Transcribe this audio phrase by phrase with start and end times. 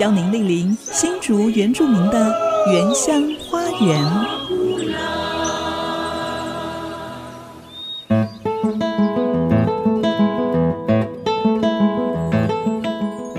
[0.00, 2.34] 邀您莅临新竹原住民的
[2.66, 4.02] 原乡花园。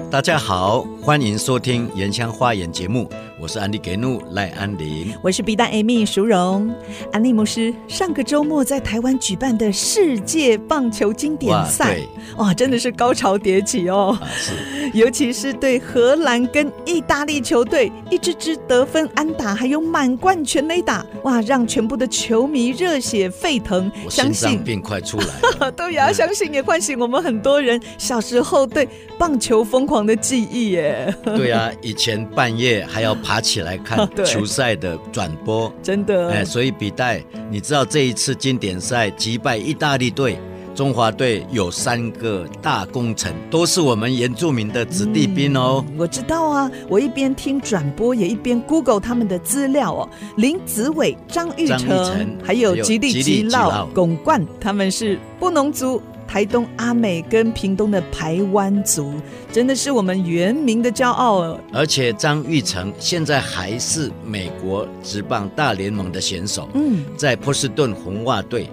[0.09, 3.07] 大家好，欢迎收听《原乡花园》节目。
[3.39, 6.73] 我是安利给怒赖安林，我是 B 站 Amy 淑荣。
[7.11, 11.99] 安利牧师上个周末在台湾举办的世界棒球经典赛，
[12.37, 14.17] 哇，哇，真的是高潮迭起哦。
[14.19, 14.53] 啊、是，
[14.97, 23.91] 尤其是对荷兰跟意大利球队，一支支得分安打，还有满贯全垒打，哇，让全部的球迷热血沸腾。
[24.09, 25.27] 相信病快出来
[25.59, 28.87] 了， 对呀，相信也唤醒我们很多人小时候对
[29.19, 30.94] 棒球疯狂的记忆耶。
[31.23, 33.41] 对、啊，以前半夜还要爬。
[33.45, 40.39] 起来看 球赛的转播，真的哎，所以比代，你知道这一次经典赛击败意大利队，
[40.73, 45.85] 中华队有三个大功臣，都是我们原住民的子弟兵哦。
[45.87, 50.09] 嗯、我知道啊，我一边听转播，也一边 Google 他们的资料哦。
[50.37, 56.01] 林子伟、张玉成，还有吉利吉老、巩冠，他们是布农族。
[56.27, 59.13] 台东阿美跟屏东的排湾族，
[59.51, 61.59] 真的是我们原民的骄傲哦。
[61.71, 68.69] 而且张玉成现在还是美国职棒大联盟的选手，嗯，在波士顿红袜队。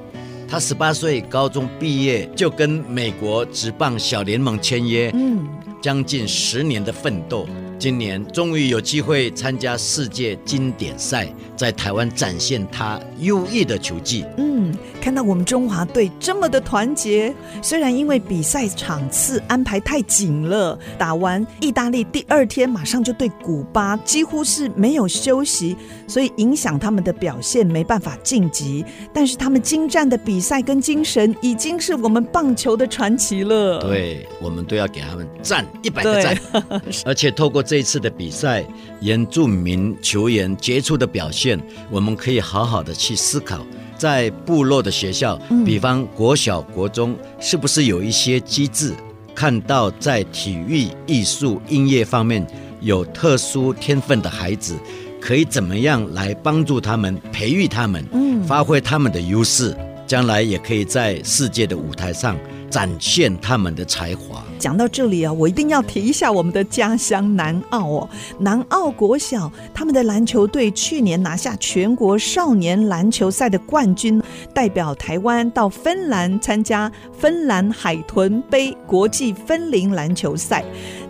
[0.49, 5.47] 他十八岁高中毕业就跟美国职棒小联盟签约，嗯，
[5.81, 7.47] 将近十年的奋斗。
[7.83, 14.25] 今年终于有机会参加世界经典赛，在台湾展现他优异的球技。
[14.37, 28.85] 嗯，看到我们中华队这么的团结，虽然因为比赛场次安排太紧了，打完意大利第二天马上就对古巴，几乎是没有休息，所以影响他们的表现，没办法晋级。
[29.13, 33.81] 但是他们精湛的比赛跟精神，已经是我们棒球的传奇了。
[33.81, 36.39] 对，我们都要给他们赞一百个赞，
[37.05, 37.61] 而且透过。
[37.73, 38.63] 这一次的比赛，
[39.01, 41.59] 原住民球员杰出的表现，
[41.91, 43.67] 我们可以好好的去思考，
[43.97, 48.93] 在部落的学校，比方国小、国中，是不是有一些机制，
[49.35, 52.47] 看到在体育、艺术、音乐方面
[52.83, 54.77] 有特殊天分的孩子，
[55.19, 58.07] 可以怎么样来帮助他们、培育他们，
[58.47, 59.75] 发挥他们的优势，
[60.07, 62.37] 将来也可以在世界的舞台上。
[62.71, 64.43] 展现他们的才华。
[64.63, 68.09] 讲到这里啊，我一定要提一下我们的家乡南澳哦。
[68.39, 74.23] 南澳国小他们的篮球队去年拿下全国少年篮球赛的冠军，
[74.55, 80.65] 代表台湾到芬兰参加芬兰海豚杯国际芬林篮球赛。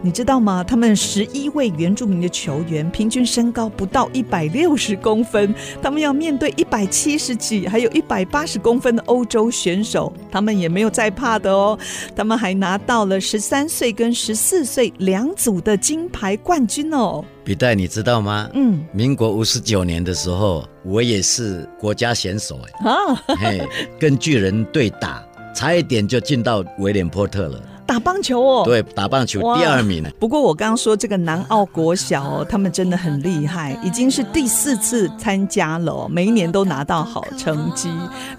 [0.05, 0.65] 你知道吗？
[0.65, 11.79] 他们十一位原住民的球员平均身高不到一百六十公分，他们要面对一百七十几，还有一百八十公分的欧洲选手，他们也没有在怕的哦。
[12.17, 17.25] 他们还拿到了十三岁跟十四岁两组的金牌冠军哦。
[17.45, 18.51] 比代，你知道吗？
[18.55, 23.69] 嗯，民国五十九年的时候，我也是国家选手哎，啊，嘿，
[24.01, 25.25] 跟巨人对打，
[25.55, 27.63] 差一点就进到威廉波特了。
[27.93, 30.09] 打棒球哦，对，打棒球第二名呢。
[30.19, 37.91] 不过我刚刚说这个南澳国小哦，他们真的很厉害，已经是第四次参加了哦，每一年都拿到好成绩。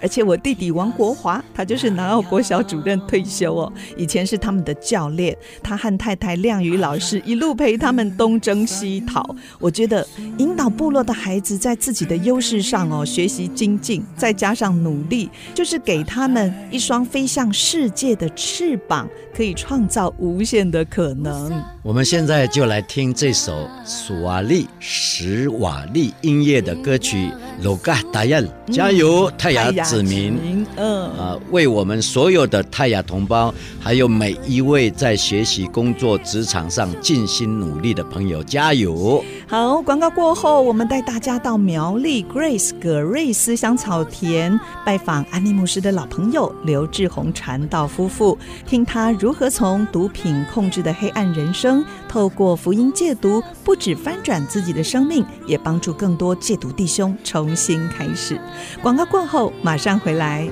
[0.02, 9.24] 而且我弟弟王国华，他就是南澳国小主任退休哦，以前是他们的教练，他和太太亮宇老师一路陪他们东征西讨。
[9.60, 10.04] 我觉得
[10.38, 19.08] 引导部落的孩子在自己的优势上哦学习精进，再加上努力，就是给他们一双飞向世界的翅膀。
[19.36, 21.52] 可以创造无限的可能。
[21.82, 27.26] 我们现在就来听这首苏瓦利史瓦利音乐的歌曲
[27.62, 28.40] 《罗嘎达亚》，
[28.72, 30.64] 加油，泰雅子民！
[30.76, 39.22] 嗯，啊，为我们所有的泰雅同胞，还有每一位在学习、工作、职场上尽心努力的朋友，加油！
[39.46, 58.40] 好，广告过后，我们带大家到苗栗 Grace 葛瑞斯香草田拜访安利牧师的老朋友刘志宏传道夫妇，听他如何从毒品控制的黑暗人生，透过福音戒毒，不止翻转自己的生命，也帮助更多戒毒弟兄重新开始。
[58.82, 60.48] 广告过后，马上回来。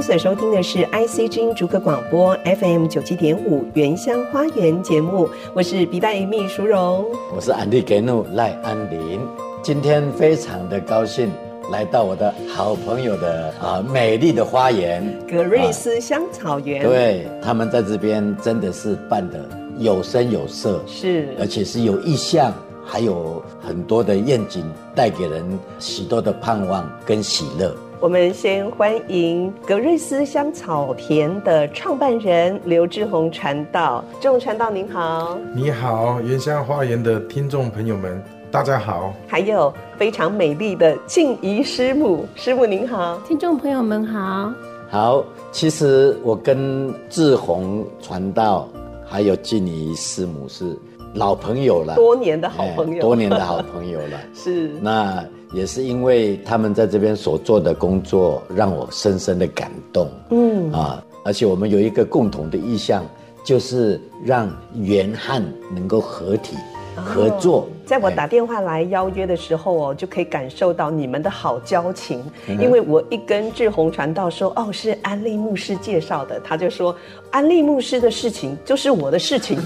[0.00, 7.04] 您所收听的是 IC 之音逐客广播 FM 九七点五原乡花园节目，我是笔袋秘书荣，
[7.36, 9.20] 我是安迪格努赖安林，
[9.62, 11.30] 今天非常的高兴
[11.70, 15.06] 来到我的好朋友的啊美丽的花园。
[15.30, 21.28] 格瑞斯香草园，啊、对他们在这边真的是办的有声有色，是。
[21.38, 22.50] 而且是有意向，
[22.82, 24.64] 还有很多的愿景，
[24.94, 25.44] 带给人
[25.78, 27.76] 许多的盼望跟喜乐。
[28.00, 34.02] 我们先欢迎格瑞斯香草田的创办人刘志宏传道。
[34.22, 38.18] 志宏传道您好，你好，原乡花园的听众朋友们，
[38.50, 39.12] 大家好。
[39.28, 44.50] 还有非常美丽的静怡师母，师母您好，听众朋友们好。
[44.88, 48.66] 好，其实我跟志宏传道
[49.04, 50.74] 还有静怡师母是
[51.14, 54.20] 老朋友了，多年的好朋友，哎、多年的好朋友了。
[54.34, 55.24] 是那。
[55.52, 60.06] 也是因为他们在这边所做的工作，让我深深的感动。
[60.30, 63.04] 嗯啊，而且我们有一个共同的意向，
[63.42, 65.42] 就是让元汉
[65.74, 66.56] 能够合体。
[66.96, 72.22] 合作，在我打电话来邀约的时候哦，就可以感受到你们的好交情。
[72.46, 76.94] 因为我一跟志宏传道说，哦，是安利牧师介绍的，他就说，
[77.30, 79.58] 安利牧师的事情就是我的事情，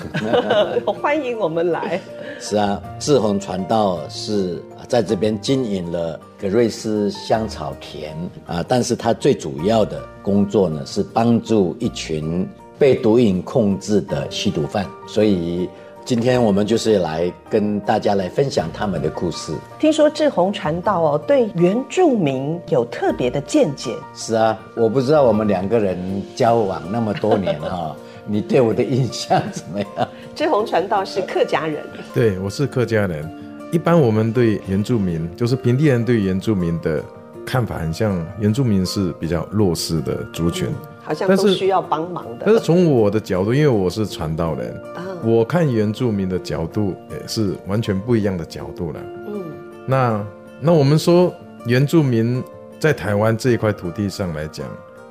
[1.00, 2.00] 欢迎我们来。
[2.38, 8.14] 是啊，志宏传道是在这边经营了格瑞斯香草田
[8.46, 12.48] 啊，但是他最主要的工作呢，是帮助一群
[12.78, 15.68] 被毒瘾控制的吸毒犯，所以。
[16.04, 19.54] 今天我们就是来跟大家来分享他们的故事。
[19.78, 23.96] 听说志宏传道哦，对原住民有特别的见解。
[24.14, 27.96] 是啊，我不知道我们两个人交往那么多年哈、哦，
[28.28, 30.08] 你对我的印象怎么样？
[30.34, 31.82] 志宏传道是客家人。
[32.12, 33.26] 对，我是客家人。
[33.72, 37.02] 一般我们对原住民，就是平地人对原住民的
[37.46, 40.68] 看法，很像原住民是比较弱势的族群。
[40.68, 42.46] 嗯好像都需要帮忙的。
[42.46, 49.00] 但是从我的角度，因为我是传道人，啊、我看原住民的角度也是完全不一样的角度了。
[49.26, 49.42] 嗯，
[49.86, 50.26] 那
[50.60, 51.32] 那我们说
[51.66, 52.42] 原住民
[52.80, 54.66] 在台湾这一块土地上来讲，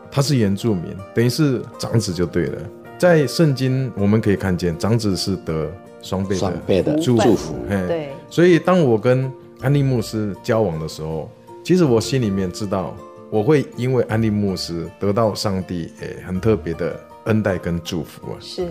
[0.10, 2.57] 他是原住民，等于是长子就对了。
[2.98, 5.69] 在圣经我们可以看见，长子是得
[6.01, 7.56] 双倍的双倍的祝福。
[7.68, 9.31] 对，所以当我跟
[9.62, 11.30] 安利牧师交往的时候，
[11.63, 12.96] 其实我心里面知道。
[13.34, 18.38] 我会因为安利牧师得到上帝诶很特别的恩待跟祝福啊。
[18.40, 18.68] 是。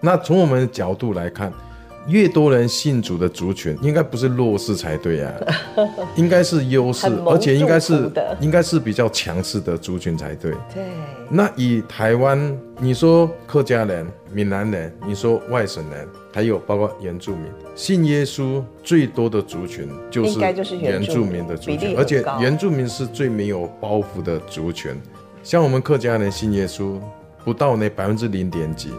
[0.00, 1.52] 那从我们的角度来看，
[2.06, 5.32] 越多人信主的族群，应该不是弱势才对啊，
[6.16, 8.10] 应该是优势，而且应该是
[8.40, 10.52] 应该是比较强势的族群才对。
[10.74, 10.84] 对。
[11.28, 16.08] 那以台湾，你说客家人、闽南人，你说外省人。
[16.32, 20.38] 还有包括原住民信耶稣最多的族群，就是
[20.76, 24.92] 原住民的族群，而且原住民是最没有包袱的族群。
[25.42, 27.00] 像我们客家人信耶稣
[27.44, 28.92] 不到那百分之零点几，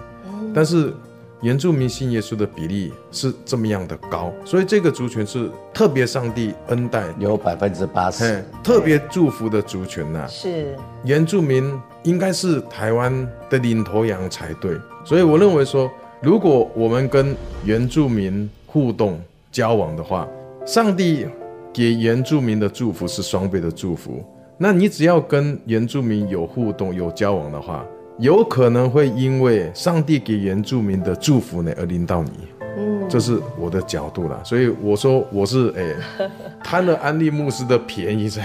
[0.54, 0.94] 但是
[1.42, 10.28] 原住民信耶稣的比例是这么样的高，所以这个族群是特别上帝恩待，有百分之八十，特别祝福的族群呐、啊。
[10.28, 11.74] 是原住民
[12.04, 15.92] 应该是台湾的领头羊才对，所以我认为说。
[16.24, 19.20] 如果我们跟原住民互动
[19.52, 20.28] 交往的话，
[20.68, 21.26] 上帝
[21.74, 24.24] 给原住民的祝福是双倍的祝福。
[24.56, 27.84] 那你只要跟原住民有互动、有交往的话，
[28.22, 32.32] 有可能会因为上帝给原住民的祝福呢而临到你。
[32.78, 34.40] 嗯，这是我的角度啦。
[34.46, 36.30] 所以我说我是哎
[36.64, 38.44] 贪了安利牧师的便宜在。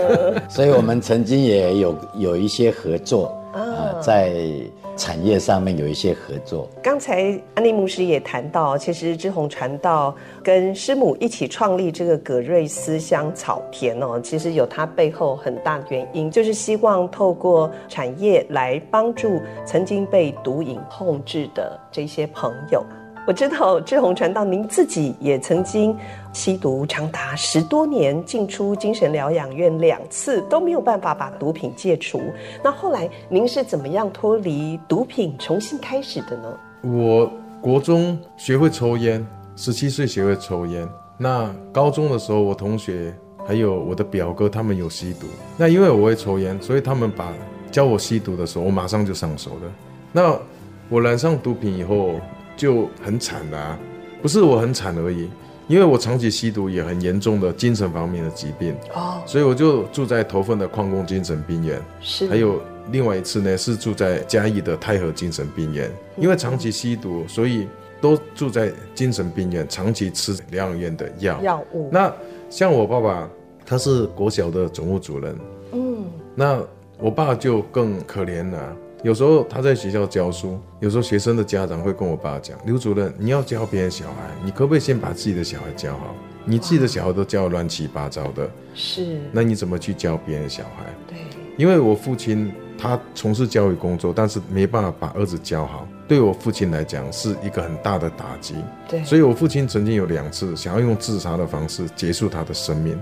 [0.48, 3.58] 所以我们曾经也有有一些合作啊、
[3.94, 4.32] 呃，在。
[4.96, 6.68] 产业上面有一些合作。
[6.82, 22.84] 刚才安利牧师也谈到，其实志宏传道跟师母一起创立这个葛瑞斯香草田哦，其实有它背后很大的原因，就是希望透过产业来帮助曾经被毒瘾控制的这些朋友。
[23.26, 25.96] 我知道志宏传道，您自己也曾经
[26.34, 32.20] 吸毒长达十多年，进出精神疗养院两次都没有办法把毒品戒除。
[32.62, 36.54] 那后来您是怎么样脱离毒品，重新开始的呢？
[36.82, 37.30] 我
[37.62, 39.26] 国中学会抽烟，
[39.56, 40.86] 十七岁学会抽烟。
[41.16, 43.14] 那高中的时候，我同学
[43.46, 45.26] 还有我的表哥他们有吸毒。
[45.56, 47.32] 那因为我会抽烟，所以他们把
[47.70, 49.72] 教我吸毒的时候，我马上就上手了。
[50.12, 50.38] 那
[50.90, 52.16] 我染上毒品以后。
[52.56, 53.78] 就很惨的啊，
[54.22, 55.28] 不是我很惨而已，
[55.66, 67.66] 因为我长期吸毒，也很严重的精神方面的疾病哦，所以我就住在头份的矿工精神病院，是，还有另外一次呢是住在嘉义的太和精神病院，因为长期吸毒，所以
[68.00, 71.40] 都住在精神病院，长期吃疗养院的药。
[71.42, 71.88] 药物。
[71.90, 72.12] 那
[72.50, 73.28] 像我爸爸，
[73.64, 75.36] 他是国小的总务主任，
[75.72, 76.62] 嗯，那
[76.98, 78.76] 我爸就更可怜了。
[79.04, 86.14] 有时候他在学校教书，有时候学生的家长会跟我爸讲：“刘主任，你要教别人小孩，你可不可以先把自己的小孩教好？
[86.46, 91.18] 你自己的小孩都教乱七八糟的，是，那你怎么去教别人小孩？”对，
[91.58, 98.54] 因为我父亲他从事教育工作，但是没办法把儿子教好，对我父亲来讲是一个很大的打击。
[98.88, 102.98] 对，所以我父亲曾经有两次想要用自杀的方式结束他的生命。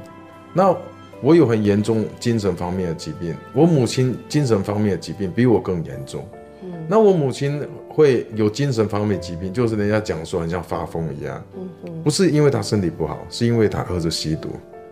[0.53, 0.77] 那
[1.23, 6.27] 我有很严重精神方面的疾病，我母亲精神方面的疾病比我更严重。
[6.65, 11.43] 嗯，那我母亲会有精神方面疾病，就是人家讲说很像发疯一样。
[11.57, 14.49] 嗯嗯，不是因为她身体不好，是因为她儿子吸毒，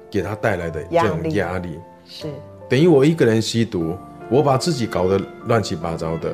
[0.09, 1.79] 给她带来的这种压力。
[2.07, 2.27] 是，
[2.69, 3.97] 等于我一个人吸毒，
[4.31, 6.33] 我把自己搞得乱七八糟的，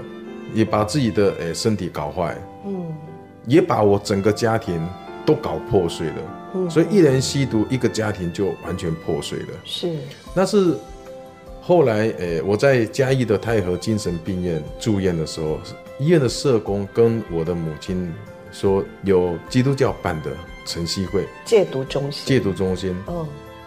[0.53, 2.37] 也把自己的诶身体搞坏。
[2.67, 2.95] 嗯，
[3.47, 4.87] 也把我整个家庭
[5.25, 6.15] 都搞破碎了。
[6.71, 9.49] 所以一人吸毒，一个家庭就完全破碎了。
[9.65, 9.97] 是，
[10.35, 10.77] 那是
[11.61, 15.59] 后来，诶，我在嘉义的太和精神病院住院的时候，
[15.99, 18.13] 医院的社工跟我的母亲
[18.53, 20.31] 说，有基督教办的
[20.65, 22.23] 晨曦会戒毒中心。
[22.25, 23.27] 戒毒中心，嗯，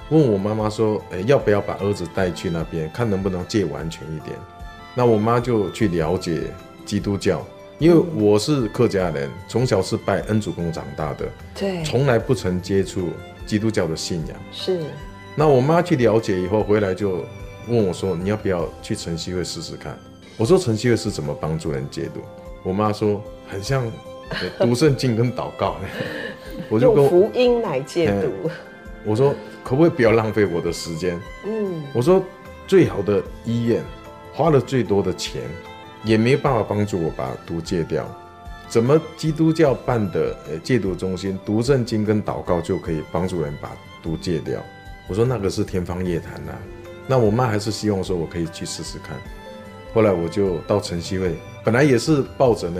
[0.10, 4.36] 问我妈妈说，诶，要不要把儿子带去那边，看能不能戒完全一点？
[4.96, 6.44] 那我妈就去了解
[6.86, 7.46] 基督教。
[7.80, 13.08] 因为我是客家人，从小是拜恩主公长大的，对，从来不曾接触
[13.46, 14.38] 基督教的信仰。
[14.52, 14.82] 是，
[15.34, 17.24] 那我妈去了解以后回来就
[17.70, 19.98] 问我说：“你要不要去晨曦会试试看？”
[20.36, 22.20] 我说：“晨曦会是怎么帮助人戒毒？”
[22.64, 23.90] 我妈说：“很像
[24.60, 25.78] 读圣经跟祷告。
[26.70, 28.50] ”我就跟用福音来戒毒。
[29.06, 29.34] 我说
[29.64, 31.18] ：“可不可以不要浪费我的时间？”
[31.48, 32.22] 嗯，我说
[32.68, 33.82] ：“最好的医院，
[34.34, 35.44] 花了最多的钱。”
[36.04, 38.06] 也没办法帮助我把毒戒掉，
[38.68, 44.60] 怎么基督教办的呃戒毒中心读圣经跟祷告就可以帮助人把毒戒掉？
[45.08, 46.54] 我说那个是天方夜谭呐。
[47.08, 49.18] 那我妈还是希望说我可以去试试看。
[49.94, 52.80] 后来我就到晨曦会，本来也是抱着呢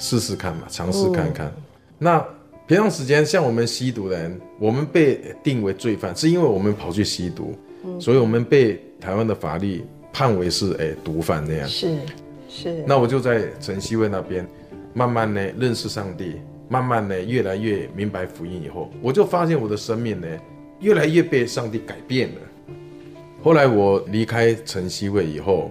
[0.00, 1.46] 试试看嘛，尝试看看。
[1.46, 1.62] 嗯、
[1.98, 2.26] 那
[2.66, 11.68] 平常时间像我们吸毒的人，我们被定为罪犯，是因为我们跑去吸毒，嗯、所以我们被台湾的法律判为是哎毒贩那样。
[11.68, 11.96] 是。
[12.48, 14.46] 是，那我就在晨曦会那边，
[14.94, 16.36] 慢慢呢认识上帝，
[16.68, 20.26] 慢慢呢越来越明白福音以后，我就发现我的生命呢
[20.80, 22.40] 越来越被上帝改变了。
[23.42, 25.70] 后来我离开晨曦会以后，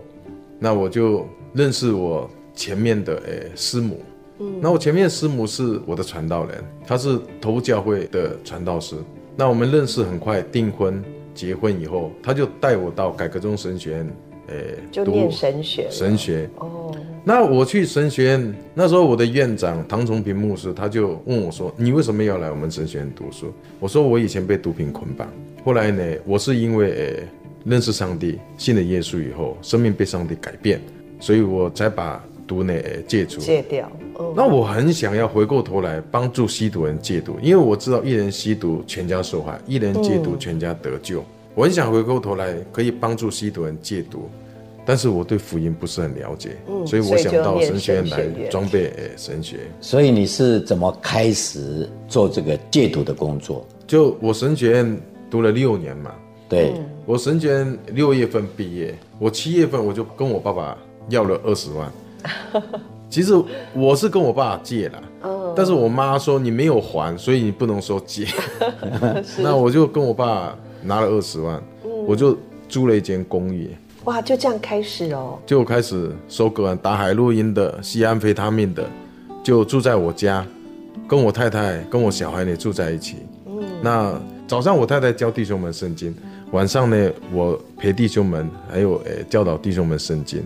[0.59, 4.01] 那我就认识我前面的诶师母，
[4.39, 8.95] 嗯，那我前面师母是我的传道人，他是头教会的传道师。
[9.35, 11.03] 那我们认识很快订婚
[11.33, 14.15] 结婚以后，他就带我到改革中神学院。
[14.47, 16.95] 诶，就念神学，神学哦。
[17.23, 23.51] 那我去神学院，那时候我的院长唐崇平牧师他就问我说：“你为什么要来我们神学院读书？”
[23.81, 25.27] 我说：“我以前被毒品捆绑，
[25.65, 27.23] 后来呢，我是因为诶
[27.65, 30.79] 认识上帝，信了耶稣以后，生命被上帝改变，
[31.19, 32.73] 所以我才把毒呢
[33.05, 33.91] 戒除戒掉。
[34.13, 41.19] 哦，那我很想要回过头来帮助吸毒人戒毒，因为我知道一人吸毒全家受害，一人戒毒全家得救。
[41.19, 41.25] 嗯
[41.57, 44.29] 我很想回过头来可以帮助吸毒人戒毒，
[44.85, 49.61] 但是我对福音不是很了解，嗯、所以我想到神学院来装备诶神学。
[49.81, 53.65] 所以你是怎么开始做这个戒毒的工作？
[53.87, 56.11] 就我神学院读了六年嘛，
[56.47, 56.73] 对，
[57.07, 60.77] 我神学院六月份毕业，我七月份我就跟我爸爸
[61.09, 61.91] 要了二十万。
[63.09, 63.33] 其实
[63.73, 68.27] 我是跟我爸爸借了，哦、但是我妈说你没有还，所以你不能说借。
[69.41, 70.55] 那我就跟我爸。
[70.81, 72.37] 拿了二十万，嗯、我就
[72.69, 73.69] 租了一间公寓。
[74.05, 78.87] 哇，就这样开始哦，就开始收个案，打海洛因的，吸安非他命的，
[79.43, 80.45] 就住在我家，
[81.09, 83.17] 跟我太太跟我小孩呢住在一起。
[83.45, 84.13] 嗯，那
[84.47, 86.15] 早上我太太教弟兄们圣经，
[86.51, 90.41] 晚上呢我陪弟兄们，还有诶、欸、教导弟兄们圣经。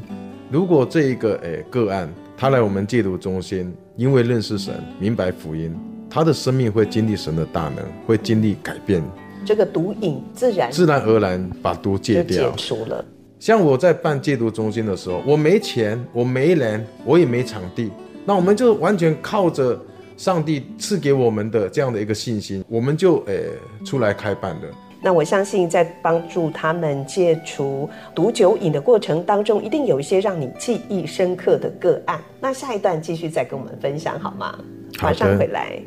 [0.50, 5.72] 如果这一个诶、欸、个案，他来我们戒毒中心，因为认识神，明白福音，
[6.10, 9.04] 他的生命会经历神的大能，会经历改变。
[9.46, 13.04] 这个毒瘾自然自然而然把毒戒掉，戒除了。
[13.40, 17.90] 像我在办戒毒中心的时候，我没钱，我没人，我也没场地，
[18.24, 19.80] 那我们就完全靠着
[20.16, 24.62] 上帝赐给我们的这样的一个信心，我们就诶、欸、出来开办了。
[25.04, 32.22] 那我相信在帮助他们戒除毒酒瘾的过程当中，一定有一些让你记忆深刻的个案。
[32.40, 34.60] 那下一段继续再跟我们分享好吗？
[35.02, 35.82] 马上回来。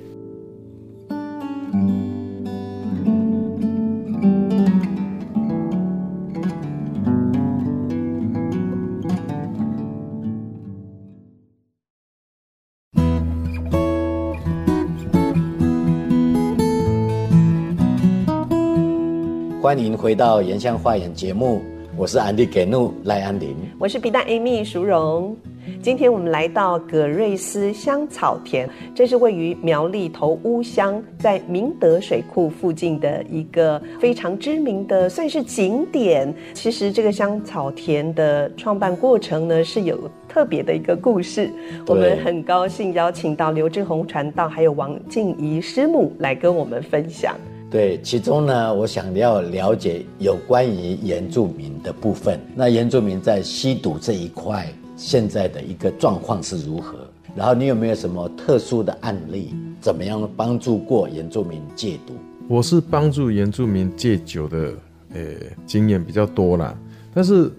[19.65, 21.63] 欢迎回到《原乡花园》节目，
[21.97, 25.35] 我是安迪给怒赖安林，我是皮蛋 Amy 淑荣。
[25.81, 36.31] 今天我们来到葛瑞斯香草田，这是位于苗栗头屋乡，在明德水库附近的一个非常知名的算是景点。
[36.53, 41.51] 其实这个香草田的创办过程呢，是有特别的一个故事。
[41.87, 47.35] 我们很高兴邀请到刘志宏传道还有王静怡师母来跟我们分享。
[47.75, 52.39] 对，其中呢，我想要了解有关于原住民的部分。
[52.55, 56.99] 那原住民在吸毒这一块，现在的一个状况是如何？
[57.35, 59.53] 然后你有没有什么特殊的案例？
[59.81, 62.15] 怎么样帮助过原住民戒毒？
[62.47, 64.73] 我是帮助原住民戒酒的，
[65.13, 65.21] 呃，
[65.67, 66.79] 经验比较多啦。
[67.13, 67.51] 但是，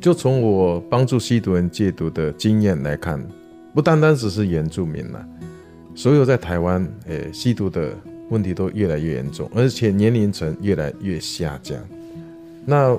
[0.00, 3.24] 就从我帮助吸毒人戒毒的经验来看，
[3.72, 5.24] 不单单只是原住民啦，
[5.94, 7.94] 所有在台湾，呃，吸毒的。
[8.30, 11.78] 问题都越来越严重，而且年龄层越来越下降。
[12.64, 12.98] 那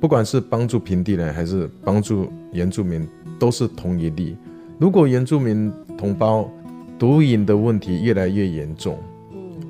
[0.00, 3.06] 不管是帮助平地人还是帮助原住民，
[3.38, 4.36] 都是同一例。
[4.78, 6.50] 如果原住民同胞
[6.98, 8.98] 毒瘾的问题越来越严重，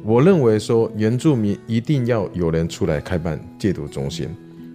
[0.05, 4.29] 我认为说原住民一定要有人出来开办戒毒中心，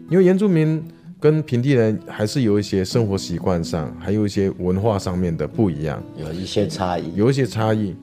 [0.09, 0.83] 因为原住民
[1.19, 7.95] 跟平地人还是有一些生活习惯上，还有一些文化上面的不一样，有一些差异，有一些差异。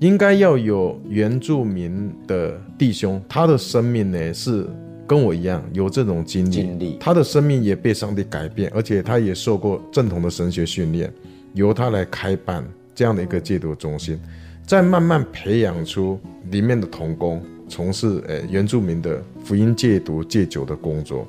[0.00, 4.66] 应该要有原住民的弟兄，他的生命呢是
[5.06, 11.10] 跟我一样有这种经历，经历他的生命也被上帝改变，而且他也受过正统的神学训练，
[11.54, 14.20] 由他来开办这样的一个戒毒中心，
[14.66, 16.18] 再慢慢培养出
[16.50, 21.26] 里面的童工，从事诶原住民的福音戒毒戒酒的工作。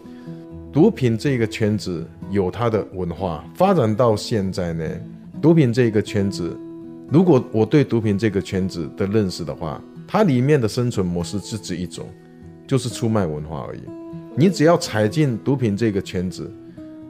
[0.74, 4.90] 毒品这个圈子有它的文化，发展到现在呢，
[5.42, 6.58] 毒品这个圈子。
[7.10, 12.08] 如果我对毒品这个圈子的认识的话，它里面的生存模式只只一种，
[12.68, 13.82] 就是出卖文化而已。
[14.36, 16.52] 你只要踩进毒品这个圈子，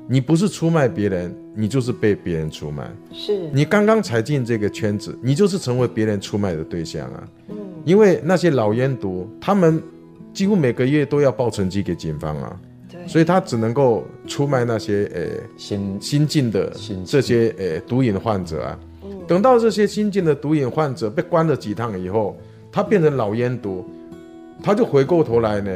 [0.08, 2.91] 你不是出卖别人，你就是被别人出卖。
[3.12, 7.28] 是你刚刚踩进这个圈子，你就是成为别人出卖的对象啊。
[7.50, 9.82] 嗯，因为那些老烟毒，他们
[10.34, 12.60] 几乎每个月都要报成绩给警方啊。
[12.91, 15.22] 对，所以他只能够出卖那些呃
[15.58, 16.72] 新新进的
[17.06, 18.80] 这些呃毒瘾患者啊。
[19.28, 22.38] 等到这些新进的毒瘾患者被关了几趟以后，
[22.72, 23.84] 他变成老烟毒，
[24.62, 25.72] 他就回过头来呢，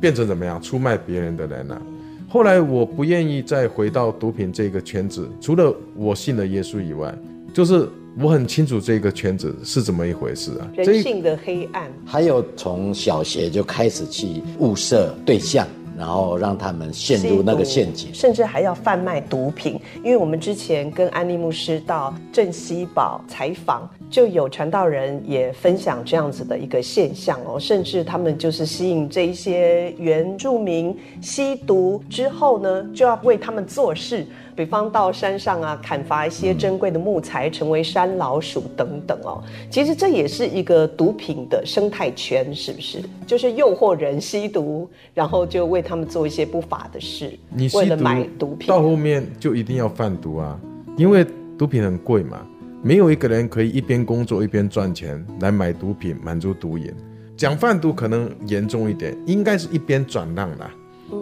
[0.00, 1.80] 变成怎么样出卖别人的人了。
[2.28, 7.14] 后来我不愿意再回到毒品这个圈子，除了我信了耶稣以外，
[7.52, 7.88] 就是
[8.18, 11.88] 我很清楚这个圈子是怎么一回事啊，人性的黑暗。
[12.04, 15.66] 还有从小学就开始去物色对象。
[15.96, 19.80] 然后让他们陷入那个陷阱，甚至还要贩卖毒品。
[20.02, 34.24] 因为我们之前跟安利牧师到镇西堡采访，就有传道人也分享这样子的一个现象哦，甚至他们就是吸引这一些原住民吸毒之后呢，就要为他们做事。
[34.54, 39.42] 比方到山上啊，砍伐一些珍贵的木材，成为山老鼠等等哦。
[39.68, 43.02] 其实这也是一个毒品的生态圈，是不是？
[43.26, 47.36] 就是诱惑人吸毒，然后就为他们做一些不法的事。
[47.48, 50.56] 你为了买毒品，到后面就一定要贩毒啊，
[50.96, 51.26] 因为
[51.58, 52.46] 毒品很贵嘛，
[52.84, 56.92] 没有一个人可以一边工作一边赚钱来买毒品满足毒瘾。
[57.34, 60.70] 讲贩毒可能严重一点，应该是一边转让啦。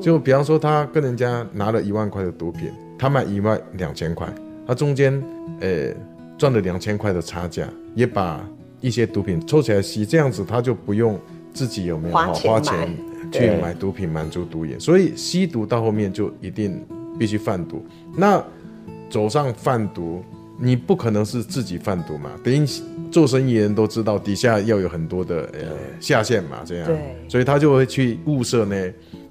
[0.00, 2.68] 就比方说，他跟人家拿了一万块的毒品。
[2.98, 4.32] 他卖一万两千块，
[4.64, 5.20] 他中间，
[5.60, 5.92] 呃，
[6.38, 8.48] 赚了两千块的差价，也把
[8.80, 11.18] 一些毒品抽起来吸，这样子他就不用
[11.52, 12.96] 自己有没有花钱，花钱
[13.32, 16.80] 去买毒品满足毒瘾，所以吸毒到后面就一定
[17.18, 17.84] 必须贩毒。
[18.16, 18.40] 那
[19.10, 20.22] 走上贩毒，
[20.64, 22.30] 你不可能是自己贩毒嘛？
[22.44, 22.64] 等于
[23.10, 25.60] 做生意人都知道底下要有很多的呃
[25.98, 26.88] 下线嘛，这样，
[27.28, 28.76] 所以他就会去物色呢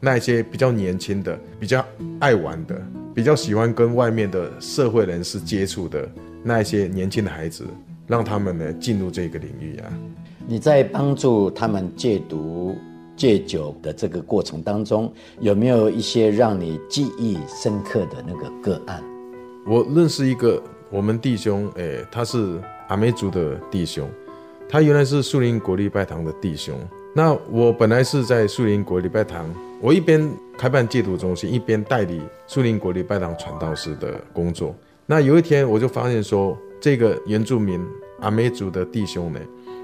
[0.02, 1.86] 那一些比较年轻的、比较
[2.20, 2.76] 爱玩的。
[3.13, 6.08] 比较喜欢跟外面的社会人士接触的
[6.44, 7.65] 那一些年轻的孩子，
[8.08, 9.91] 让他们呢进入这个领域啊。
[10.48, 12.76] 你在帮助他们戒毒
[13.15, 19.04] 戒酒的这个过程当中，有没有一些让你记忆深刻的那个个案？
[19.67, 24.10] 我认识一个我们弟兄，诶、欸，他是阿美族的弟兄，
[24.67, 26.77] 他原来是树林国立拜堂的弟兄。
[27.15, 29.49] 那我本来是在树林国立拜堂，
[29.80, 34.75] 我一边开办戒毒中心，一边代理树林国立拜堂传道士的工作。
[35.06, 37.82] 那有一天，我就发现说，这个原住民
[38.19, 39.39] 阿美族的弟兄呢，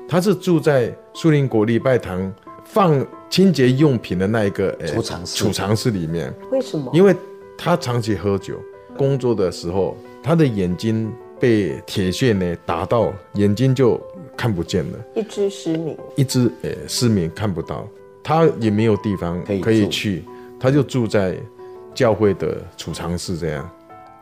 [0.09, 2.33] 他是住在树林国立拜堂
[2.65, 6.33] 放清洁用品的那一个储藏室储藏室里面。
[6.51, 6.91] 为什么？
[6.93, 7.15] 因为
[7.57, 8.59] 他长期喝酒，
[8.97, 11.09] 工作的时候，他的眼睛
[11.39, 13.99] 被铁线呢打到，眼睛就。
[14.35, 17.87] 看不见了，一只失明，一只呃失明看不到，
[18.23, 20.23] 他也没有地方可以去，
[20.59, 21.35] 他就住在
[21.95, 23.67] 教会的储藏室这样。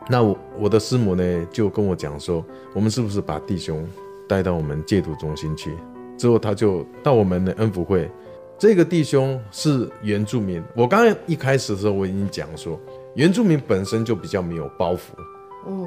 [0.08, 2.42] 那我我的师母呢就跟我讲说，
[2.72, 3.86] 我们是不是把弟兄
[4.26, 5.70] 带到我们戒毒中心去？
[6.16, 8.10] 之后他就到我们的恩福会。
[8.58, 12.80] 这个弟兄是原住民，我刚刚一开始的时候我已经讲说，
[13.16, 14.98] 原住民本身就比较没有包袱，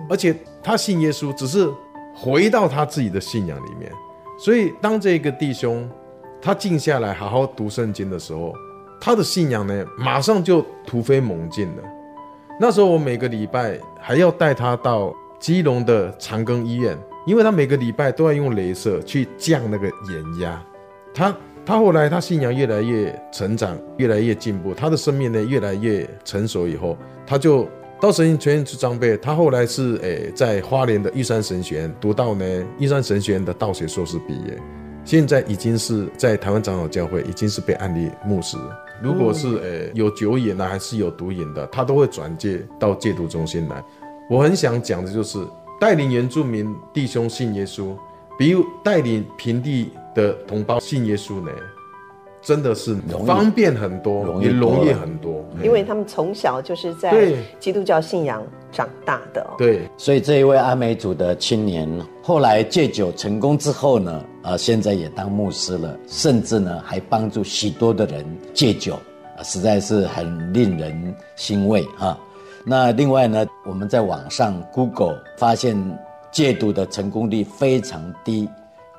[0.10, 1.70] 而且他信耶稣，只是
[2.14, 3.92] 回到他自己的信仰里面。
[4.38, 5.90] 所以当这个弟兄
[6.42, 8.54] 他静下来好好读圣经的时候，
[9.00, 11.84] 他的信仰呢马上就突飞猛进了。
[12.60, 20.64] 那时候我每个礼拜还要带他到基隆的长庚医院，因为他每个礼拜都要用镭射去降那个眼压，
[21.14, 21.36] 他。
[21.66, 26.68] 他后来，他信仰越来越成长，越来越进步，他的生命呢越来越成熟。
[26.68, 27.70] 以后，他就
[28.02, 29.18] 到神学院去装备。
[29.18, 32.46] 他后来是诶、在花莲的玉山神学院读到呢
[32.80, 34.58] 玉山神学院的道学硕士毕业，
[35.04, 38.58] 现在已经是在台湾长老教会已经是被安立牧师。
[39.02, 43.84] 如果是诶、有酒瘾呢，还是有毒瘾的，他都会转介到戒毒中心来。
[44.30, 45.40] 我很想讲的就是
[45.80, 47.96] 带领原住民弟兄信耶稣，
[48.38, 49.92] 比如带领平地。
[50.16, 51.52] 的同胞信耶稣呢，
[52.42, 59.46] 真的是方便很多，容也容易很多，因为他们从小就是在基督教信仰长大的。
[59.58, 61.88] 对，所以这一位阿美族的青年
[62.22, 68.94] 后来戒酒成功之后呢，啊，现在也当牧师了，甚至呢还帮助许多的人戒酒，
[69.38, 72.18] 啊，实在是很令人欣慰啊。
[72.66, 75.78] 那另外呢，我们在网上 Google 发现
[76.32, 78.48] 戒毒的成功率非常低，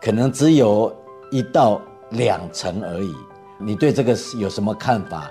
[0.01, 0.95] 可能只有。
[1.33, 3.15] 一到两成而已，
[3.61, 5.31] 你对这个是有什么看法？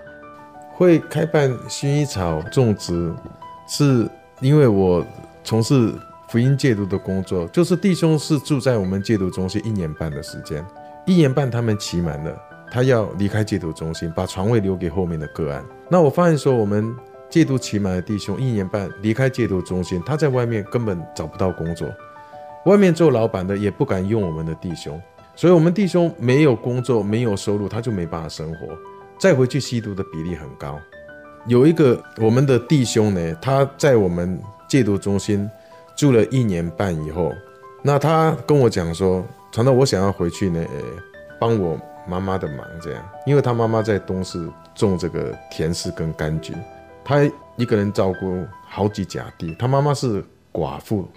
[0.75, 3.13] 会开办薰衣草种植，
[3.67, 5.05] 是因为我
[5.43, 5.93] 从事
[6.29, 10.65] 福音戒毒的工作，就是弟兄是住在我们戒毒中心一年半的时间，
[11.05, 12.33] 一年半他们期满了，
[12.71, 15.65] 他要离开戒毒中心，把床位留给后面的个案。
[15.89, 16.95] 那我发现说，我们
[17.29, 21.89] 戒毒期满的弟兄一年半离开戒毒中心，他在外面根本找不到工作，
[22.65, 25.01] 外面做老板的也不敢用我们的弟兄。
[25.39, 28.77] 所以，我们弟兄没有工作，没有收入，他就没办法生活。
[29.17, 30.77] 再回去吸毒的比例很高。
[31.47, 35.49] 有一个我们的弟兄呢，他在我们戒毒中心
[35.95, 37.31] 住了一年半以后，
[37.81, 40.61] 那他跟我讲说：“传道，我想要回去呢，
[41.39, 46.53] 帮我妈妈的忙，这样，因为他妈妈在东市种这个甜柿跟柑橘，
[47.01, 47.21] 他
[47.55, 50.21] 一个人照顾好几甲地，他妈妈是
[50.51, 51.07] 寡妇，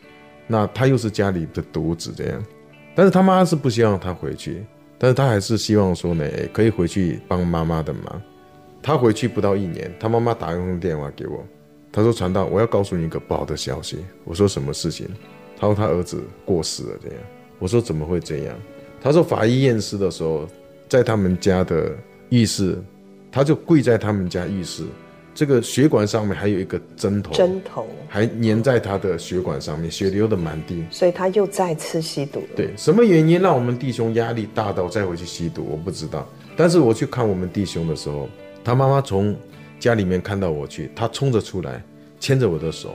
[0.47, 2.41] 那他又是家里的独子，这样。”
[2.95, 4.65] 但是他妈是不希望他回去，
[4.99, 8.23] 但是他还是希望说呢，可以回去帮妈妈的忙。
[8.83, 11.47] 他回去不到一年，他妈妈打一通电话给我，
[11.93, 15.09] 他说：“传道，我要告诉你一个不好的消息。”我说：“什么事情？”
[15.57, 17.19] 他说：“他儿子过世了。”这样，
[17.59, 18.57] 我说：“怎么会这样？”
[19.01, 20.49] 他说：“法医验尸的时候，
[20.89, 21.93] 在他们家的
[22.31, 22.77] 浴室，
[23.31, 24.85] 他就跪在他们家浴室。”
[25.35, 32.47] 这个血管上面还有一个针头，针头还粘在他的血管上面，血流的蛮低，所以他又再次吸毒了。
[32.55, 35.67] 对，什么原因让我们弟兄压力大到再回去吸毒？
[35.71, 36.29] 我不知道。
[36.57, 38.29] 但是我去看我们弟兄的时候，
[38.63, 39.35] 他妈妈从
[39.81, 41.83] 家里面看到我去，他冲着出来，
[42.21, 42.95] 牵着我的手，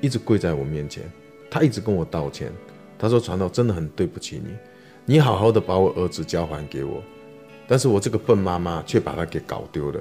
[0.00, 1.02] 一直跪在我面前，
[1.50, 2.52] 他一直跟我道歉。
[2.98, 4.50] 他说：“传道真的很对不起你，
[5.04, 7.00] 你好好的把我儿子交还给我，
[7.68, 10.00] 但是我这个笨妈妈却把他给搞丢了。”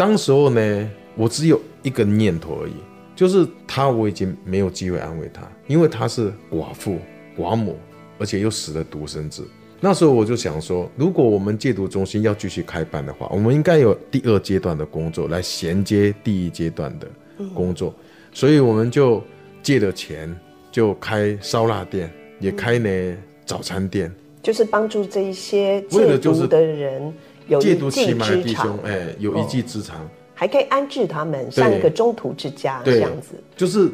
[0.00, 0.90] 当时候呢。
[1.16, 2.72] 我只有一个念头而已，
[3.14, 6.98] 就是他我已经没有机会安慰他，因为他是寡妇
[7.36, 7.76] 寡母，
[8.16, 9.46] 而且又死了独生子。
[9.80, 17.06] 那时候我就想说，如果我们戒毒中心要继续开办的话，我们应该有第二阶段的工作来衔接第一阶段的
[17.52, 17.92] 工作，
[18.32, 19.22] 所以我们就
[19.62, 20.34] 借了钱，
[20.70, 24.10] 就开烧腊店，也开呢早餐店，
[24.42, 27.12] 就是帮助这一些戒毒的人
[27.50, 29.96] 有戒毒期满的弟兄，哎，有一技之长。
[29.98, 30.08] 哦
[30.40, 33.90] 还可以安置他们，像一个中途之家这样子，就是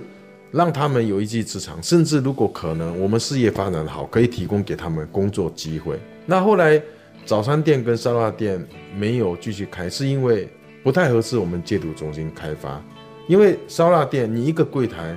[0.52, 5.98] 让他们有一技之长，甚至如果可能，我们事业发展的好，可以提供给他们工作机会。
[6.24, 6.80] 那后来
[7.24, 8.64] 早餐店跟烧腊店
[8.96, 10.48] 没有继续开，是因为
[10.84, 12.80] 不太合适我们戒毒中心开发。
[13.26, 15.16] 因为烧腊店你一个柜台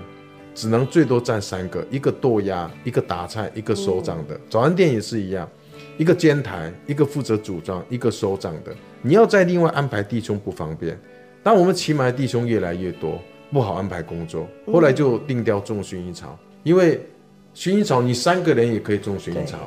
[0.56, 4.34] 只能最多站三个，一个剁鸭，一个打菜，一个收账的。
[4.34, 5.47] 嗯、早餐店也是一样，
[6.00, 8.74] 一个监台，一个负责组装，一个收账的。
[9.02, 10.98] 你要再另外安排弟兄不方便。
[11.44, 13.20] 当我们骑马的弟兄越来越多，
[13.52, 17.02] 不好安排工作，后来就定调种薰衣草，因为
[17.54, 19.58] 薰衣草你三个人也可以种薰衣草，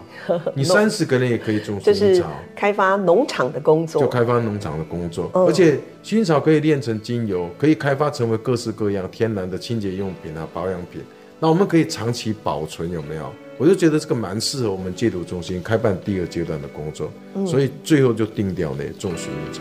[0.54, 2.24] 你三十个人也可以种薰衣草，就是
[2.56, 11.02] 开发农场的工作，就开发农场的工作，而且薰衣草可以炼成精油，可以开发成为各式各样天然的清洁用品啊、保养品，
[11.42, 13.34] 那我们可以长期保存，有没有？
[13.58, 17.12] 我就觉得这个蛮适合我们戒毒中心开办第二阶段的工作，
[17.44, 19.60] 所以最后就定掉呢种薰衣草。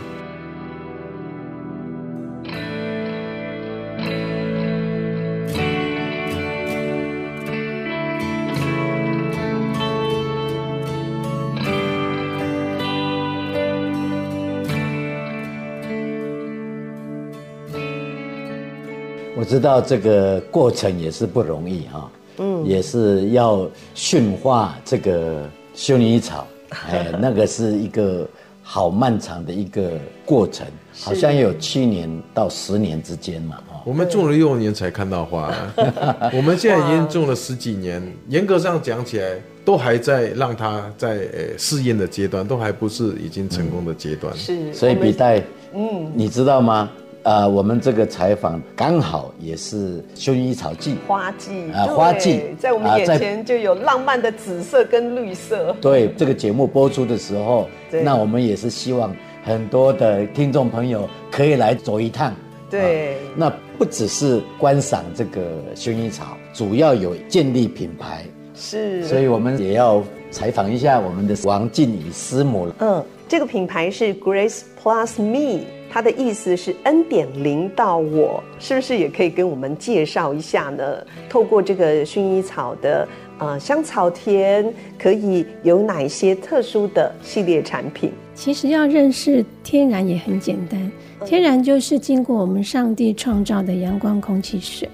[19.44, 26.46] 知道这个过程也是不容易哈，嗯，也是要驯化这个薰衣草，
[26.90, 28.26] 哎，那个是一个
[28.62, 29.92] 好漫长的一个
[30.24, 30.66] 过程，
[31.00, 33.82] 好像有七年到十年之间嘛，哈。
[33.84, 35.52] 我们种了六年才看到花，
[36.32, 44.32] 我们现在已经种了十几年，严格上讲起来，都还在让它在呃试验的阶段，都还不是已经成功的阶段。
[44.36, 45.42] 是，所以比代，
[45.74, 46.88] 嗯，你知道吗？
[47.24, 55.74] 呃，我们这个采访刚好也是薰衣草季，花季啊，花季在我们眼前就有浪漫的紫色跟绿色。
[55.80, 57.68] 对，这个节目播出的时候，
[58.02, 62.34] 那我们也是希望很多的听众朋友可以来走一趟。
[62.68, 65.40] 对，那不只是观赏这个
[65.76, 68.24] 薰衣草，主要有建立品牌。
[68.54, 72.68] 是，所以我们也要采访一下我们的王静仪师母。
[72.78, 75.60] 嗯，这个品牌是 Grace Plus Me。
[75.92, 80.82] 它的意思是恩典临到我，是不是也可以跟我们介绍一下呢？
[81.28, 83.06] 透过这个薰衣草的
[83.38, 88.10] 呃香草田，可以有哪些特殊的系列产品？
[88.34, 90.90] 其实要认识天然也很简单，
[91.26, 94.88] 天然就是经过我们上帝创造的阳光、空气、水，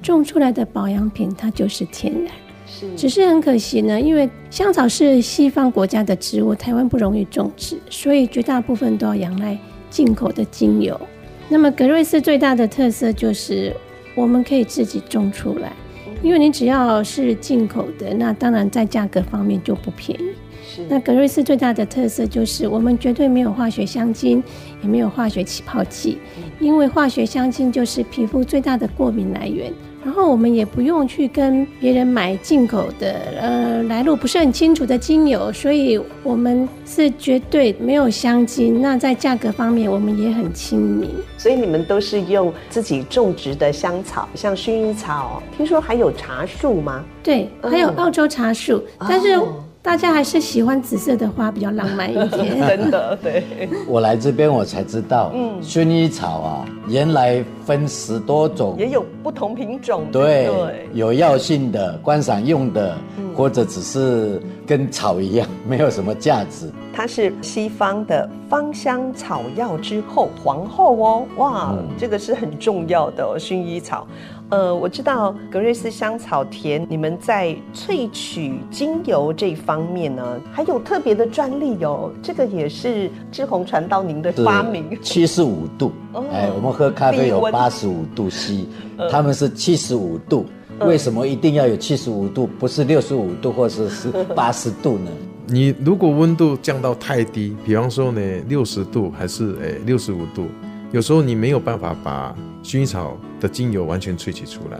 [0.00, 2.32] 种出来的保养品，它就是天然。
[2.64, 9.58] 是，只是很可惜呢，因为香草是西方国家的植物，台湾不容易种植，所以绝大部分都要仰赖。
[9.94, 11.00] 进口的精油，
[11.48, 13.72] 那么格瑞斯最大的特色就是
[14.16, 15.72] 我们可以自己种出来，
[16.20, 20.24] 因为你只要是进口的，那当然在价格方面就不便宜。
[20.68, 24.42] 是，那格瑞斯最大的特色就是我们绝对没有化学香精，
[24.82, 26.18] 也没有化学起泡剂，
[26.58, 29.72] 因为化学香精就是皮肤最大的过敏来源。
[30.04, 38.82] 然后我们也不用去跟别人买进口的，呃，来路不是很清楚的精油，所以我们是绝对没有香精。
[38.82, 41.10] 那在价格方面，我们也很亲民。
[41.38, 47.02] 所以你们都是用自己种植的香草，像薰衣草，听说还有茶树吗？
[47.22, 49.40] 对，还有澳洲茶树，哦、但是。
[49.84, 53.68] 大家还是喜欢紫色的花比较浪漫一点， 真的对。
[53.86, 66.70] 我来这边我才知道，嗯，薰衣草啊，原来分十多种，也有不同品种，对，对有药性的、观赏用的，嗯、或者只是跟草一样， 没有什么价值。
[66.90, 74.08] 它是西方的芳香草药之后皇后哦，哇，嗯、这个是很重要的哦，薰衣草。
[74.54, 82.12] 呃，我知道格瑞斯香草田，你们在萃取精油这方面呢，还有特别的专利哦。
[82.22, 84.96] 这个也是志宏传到您的发明。
[85.02, 88.64] 七十五度，哦、哎，我们喝咖啡有八十五度 C，
[88.96, 90.46] 温他们是七十五度。
[90.78, 95.10] 呃、为什么一定要有七十五度，不是六十五度或者是 八十度呢？
[95.48, 100.46] 你如果温度降到太低，比方说呢六十度还是哎六十五度，
[100.94, 104.78] 有时候你没有办法把薰衣草的精油完全萃取出来，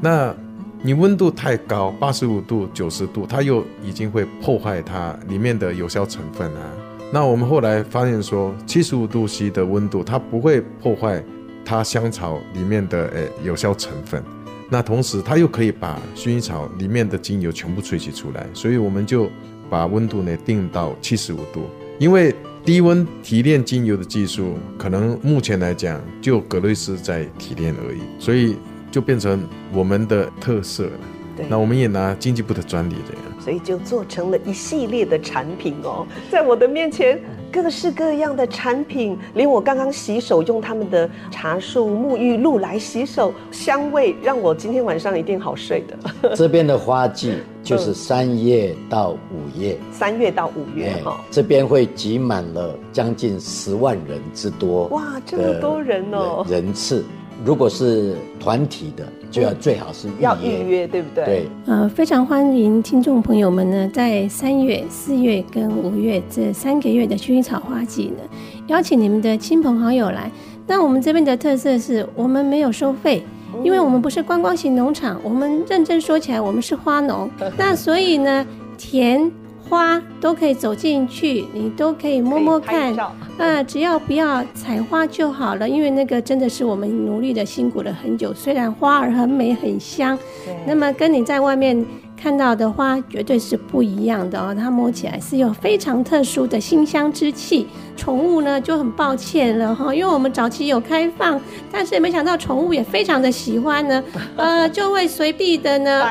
[0.00, 0.34] 那
[0.80, 6.72] 你温度太高，八十五度、九十度，它又已经会破坏它里面的有效成分啊。
[7.12, 11.22] 那我们后来发现说，七十五度 C 的温度，它不会破坏
[11.62, 14.24] 它香草里面的诶有效成分。
[14.70, 19.28] 那同时，它又可以把薰衣草里面的精油全部萃取出来，所以我们就
[19.68, 22.34] 把温度呢定到七十五度，因为。
[22.64, 28.56] 低温提炼精油的技术，可能目前来讲就格瑞斯在提炼而已，所以
[28.90, 30.92] 就变成我们的特色了。
[31.36, 37.20] 对，那我们也拿经济部的专利这样，所以就做成了一系列的产品哦，在我的面前。
[37.54, 46.34] 各式各样的产品，连我刚刚洗手用他们的茶树沐浴露来洗手，香味让我今天晚上一定好睡的。
[46.34, 54.88] 这边的花季就是三月到五月，三月到五月哈，这边会挤满了将近十万人之多。
[54.88, 57.04] 哇，这么多人哦，人次。
[57.42, 61.24] 如果是团体的，就要最好是预约，要预约，对不对？
[61.24, 68.22] 对，呃，非常欢迎听众朋友们呢，在三月、四月跟五月这三个月的薰衣草花季呢，
[68.68, 70.30] 邀请你们的亲朋好友来。
[70.66, 73.22] 那我们这边的特色是我们没有收费，
[73.62, 77.28] 因为我们不是观光型农场，我们认真说起来，我们是花农。
[77.58, 78.46] 那所以呢，
[78.78, 79.30] 田。
[79.68, 82.94] 花都可以走进去，你都可以摸摸看，
[83.38, 88.32] 啊，只要不要采花就好了，因为那个真的是我们努力的辛苦了很久。
[88.34, 90.18] 虽然花儿很美很香，
[90.66, 91.84] 那么跟你在外面。
[92.24, 97.66] 看到的花绝对是不一样的哦，它摸起来是有非常特殊的馨香之气。
[97.98, 101.38] 宠物呢就很抱歉了哈，因为我们早期有开放，
[101.70, 104.02] 但是没想到宠物也非常的喜欢呢，
[104.36, 106.02] 呃，就会随地的呢，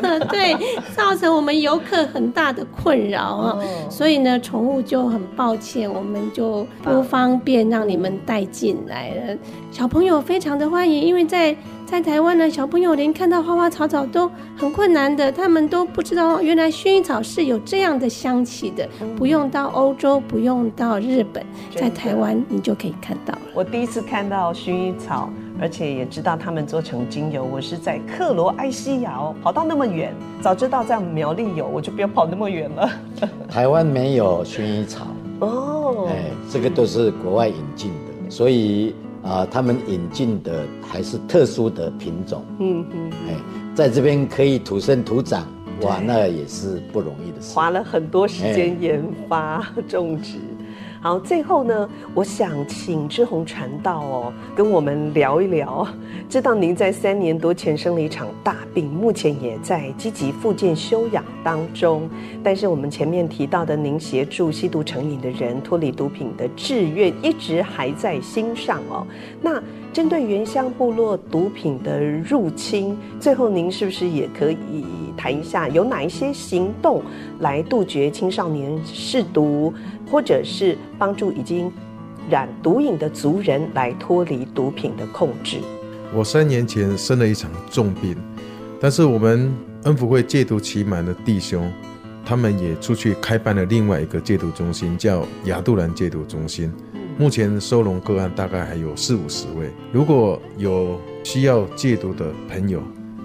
[0.00, 0.54] 呃， 对，
[0.96, 3.58] 造成我们游客很大的困扰啊。
[3.90, 9.36] 所以呢，宠物就很抱歉，我们就不方便让你们带进来了。
[9.72, 11.54] 小朋友非常的欢迎，因为在
[11.90, 21.42] 在台湾呢，小朋友连看到花花草草都很困难的，他们都不知道原来薰衣草是有这样的香气的，不用到欧洲，不用到日本，
[21.74, 23.40] 在台湾你就可以看到了。
[23.54, 32.90] 我第一次看到薰衣草，而且也知道他们做成精油，我是在克罗埃西亚哦，跑到那么远，早知道在苗栗有，我就不要跑那么远了。
[33.48, 35.06] 台湾没有薰衣草
[35.40, 38.94] 哦，哎，这个都是国外引进的，所以。
[39.22, 43.34] 啊，他们引进的还是特殊的品种，嗯嗯，哎，
[43.74, 45.46] 在这边可以土生土长，
[45.82, 50.38] 哇，那也是不容易的事，花了很多时间研发种植。
[51.00, 55.86] 好，最后呢，我想请志宏传道哦，跟我们聊一聊。
[56.28, 62.10] 知道您在三年多前生了一场大病，目前也在积极复健休养当中。
[62.42, 69.06] 但是我们前面提到的，您协助吸毒成瘾的人脱离毒品的志愿，一直还在心上哦。
[69.40, 74.84] 那针对原乡部落毒品的入侵，最后您是不是也可以
[75.18, 77.02] 谈一下，有哪一些行动
[77.40, 79.74] 来杜绝青少年试毒？
[80.10, 81.70] 或者是帮助已经
[82.30, 85.58] 染毒瘾的族人来脱离毒品的控制。
[86.14, 88.16] 我三年前生了一场重病，
[88.80, 89.52] 但是我们
[89.82, 91.70] 恩福会戒毒期满的弟兄，
[92.24, 96.72] 他们也出去开办了另外一个戒毒中心，叫亚杜兰戒毒中心。
[97.18, 99.68] 目前收容个案大概还有四五十位。
[99.92, 102.80] 如果有需要戒毒的朋友，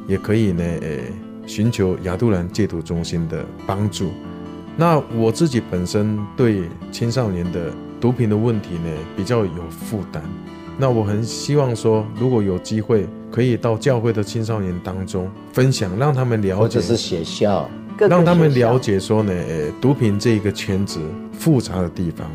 [0.05, 1.03] 也可以呢，诶，
[1.45, 4.11] 寻求亚杜兰戒毒中心的帮助。
[4.75, 10.23] 那我自己本身对青少年的毒品的问题呢，比较有负担。
[10.77, 19.31] 那我很希望说，如果有机会，可以到教会的青少年当中分享，让他们了解，或者是学校，让他们了解说呢，
[19.79, 20.99] 毒品这一个圈子
[21.31, 22.27] 复杂的地方，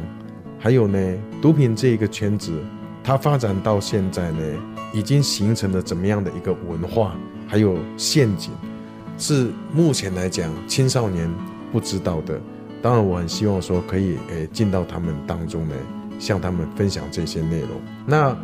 [0.57, 0.99] 还有呢，
[1.43, 2.53] 毒品这一个圈子
[3.03, 4.39] 它发展到现在呢，
[4.93, 7.17] 已经形成了怎么样的一个文化，
[7.49, 8.53] 还有陷阱，
[9.19, 11.29] 是目前来讲青少年。
[11.71, 12.41] 不知道的，
[12.81, 15.75] 当然我很希望说可以诶进到他们当中呢，
[16.19, 17.69] 向他们分享这些内容。
[18.07, 18.35] 那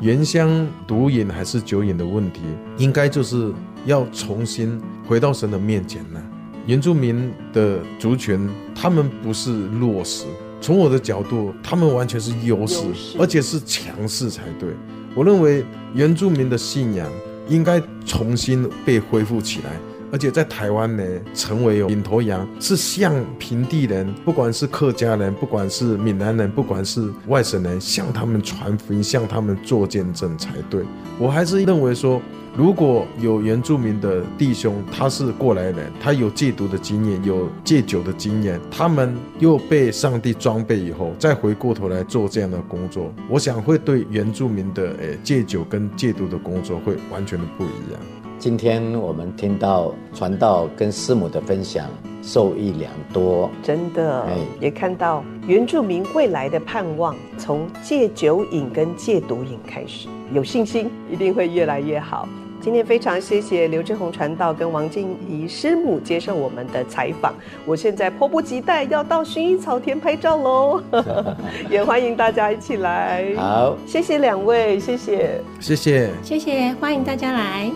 [0.00, 2.40] 原乡毒瘾还是酒瘾的问题，
[2.78, 3.52] 应该就是
[3.84, 6.18] 要重新回到神的面前呢。
[6.64, 10.24] 原住民的族群，他们不是弱势，
[10.58, 12.82] 从我的角度，他们完全是优势，
[13.18, 14.70] 而且是强势才对。
[15.14, 15.62] 我认为
[15.92, 17.06] 原住民的信仰
[17.46, 19.72] 应该重新被恢复起来。
[20.12, 30.82] 而且在台湾呢，成为领头羊，是向平地人，不管是客家人，不管是闽南人，不管是外省人，向他们传福音，向他们做见证才对。
[31.18, 32.20] 我还是认为说，
[32.56, 48.00] 如果有原住民的弟兄，他是过来人，他有戒毒的经验，有戒酒的经验，他们又被上帝装备以后，再回过头来做这样的工作，我想会对原住民的诶戒酒跟戒毒的工作会完全的不一样。
[48.40, 51.86] 今天我们听到传道跟师母的分享，
[52.22, 53.50] 受益良多。
[53.62, 54.26] 真的，
[54.58, 62.26] 也看到原住民未来的盼望，从戒酒瘾跟戒毒瘾开始，有信心一定会越来越好。
[62.62, 67.34] 今天非常谢谢刘志宏传道跟王静怡师母接受我们的采访，
[67.66, 70.82] 我现在迫不及待要到薰衣草田拍照喽，
[71.68, 73.34] 也欢迎大家一起来。
[73.36, 77.70] 好，谢谢两位，谢谢，谢谢，谢谢，欢迎大家来。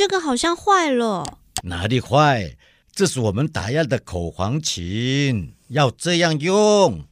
[0.00, 2.56] 这个好像坏了，哪里坏？
[2.90, 7.04] 这是我们打样的口簧琴，要这样用。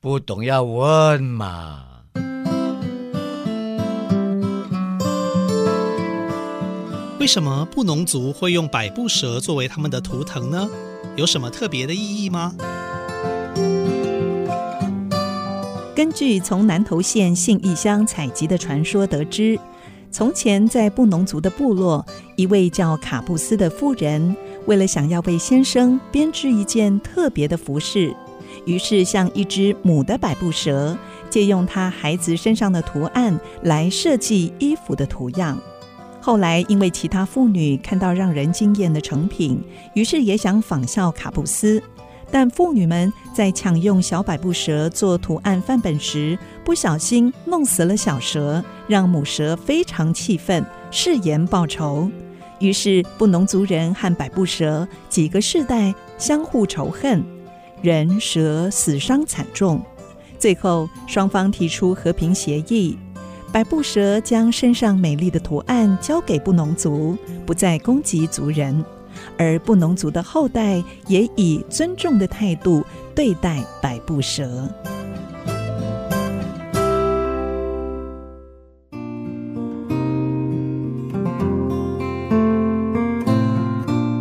[0.00, 1.84] 不懂要问嘛。
[7.20, 10.68] 为什么布农族会用百步蛇作为他们的图腾呢？
[11.14, 12.52] 有什么特别的意义吗？
[15.94, 19.56] 根据从南投县信义乡采集的传说得知。
[20.12, 22.04] 从前，在布农族的部落，
[22.36, 24.36] 一位叫卡布斯的妇人，
[24.66, 28.14] 为了想要为先生编织一件特别的服饰，
[28.66, 30.94] 于是向一只母的百步蛇
[31.30, 35.58] 借用他孩子身上的图案来设计衣服的图样。
[36.20, 39.60] 后来，因为其他妇女看到让人惊艳的成品，
[39.94, 41.82] 于是也想仿效卡布斯。
[42.32, 52.10] 但妇女们在抢用小百步蛇做图案范本时，不小心弄死了小蛇，让母蛇非常气愤，誓言报仇。
[52.58, 57.22] 于是布农族人和百步蛇几个世代相互仇恨，
[57.82, 59.82] 人蛇死伤惨重。
[60.38, 62.96] 最后双方提出和平协议，
[63.52, 67.14] 百步蛇将身上美丽的图案交给布农族，
[67.44, 68.82] 不再攻击族人，
[69.38, 74.68] 而布农族的后代也以尊重的态度对待百步蛇。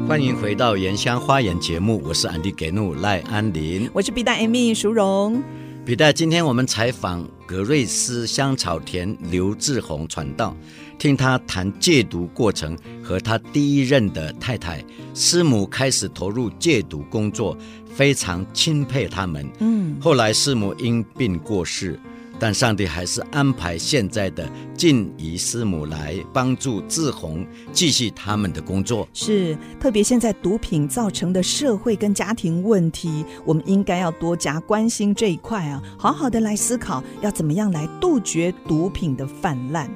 [0.08, 5.42] 欢迎回到《原乡花园》节目，我是安迪给怒赖安林，我是皮带 Amy 淑荣。
[5.86, 10.56] 皮带，今天我们采访葛瑞斯香草田刘志宏传道，
[10.98, 14.82] 听他谈戒毒过程和他第一任的太太
[15.14, 17.58] 师母开始投入戒毒工作，
[17.94, 19.46] 非常钦佩他们。
[19.60, 22.00] 嗯，后来师母因病过世。
[22.42, 29.08] 但上帝还是安排现在的静怡师母来帮助志宏继续他们的工作。
[29.14, 39.88] 是，特别现在毒品造成的社会跟家庭问题，我们应该要多加关心这一块啊，好好的来思考要怎么样来杜绝毒品的泛滥。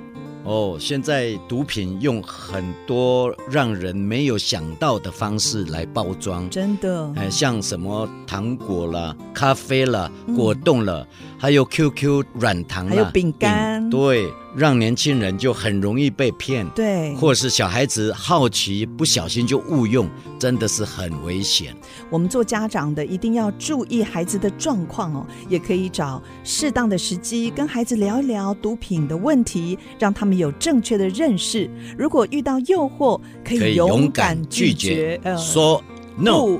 [0.43, 11.01] 哦，现在毒品用很多让人没有想到的方式来包装，真的，哎，像什么糖果啦、咖啡啦、果冻了。
[11.01, 11.07] 嗯
[11.45, 21.75] 还有 QQ 软糖、啊，还有饼干，对，让年轻人就很容易被骗，对，或是小孩子好奇不小心就误用，真的是很危险。
[22.09, 31.69] 我们做家长的一定要注意孩子的状况哦，也可以找适当的时机跟孩子聊一聊毒品的问题，让他们有正确的认识。
[31.95, 35.79] 如果遇到诱惑，可以勇敢拒绝，呃、说。
[36.17, 36.59] No，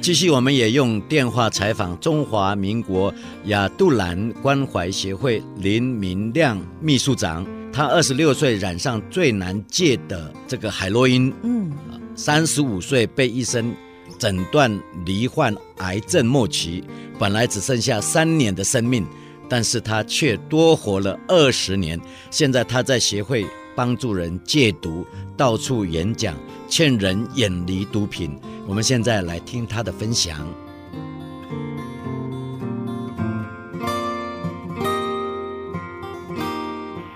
[0.00, 3.12] 继续，我们也用电话采访中华民国
[3.44, 7.46] 亚杜兰关怀协会林明亮秘书长。
[7.70, 11.70] 他二十六岁染上最难戒的这个海洛因，嗯，
[12.14, 13.74] 三十五岁被医生
[14.18, 14.70] 诊断
[15.04, 16.82] 罹患癌症末期，
[17.18, 19.04] 本来只剩下三年的生命，
[19.46, 22.00] 但是他却多活了二十年。
[22.30, 23.44] 现在他在协会
[23.74, 25.06] 帮助人戒毒，
[25.36, 26.34] 到处演讲，
[26.68, 28.38] 劝人远离毒品。
[28.66, 30.46] 我们现在来听他的分享。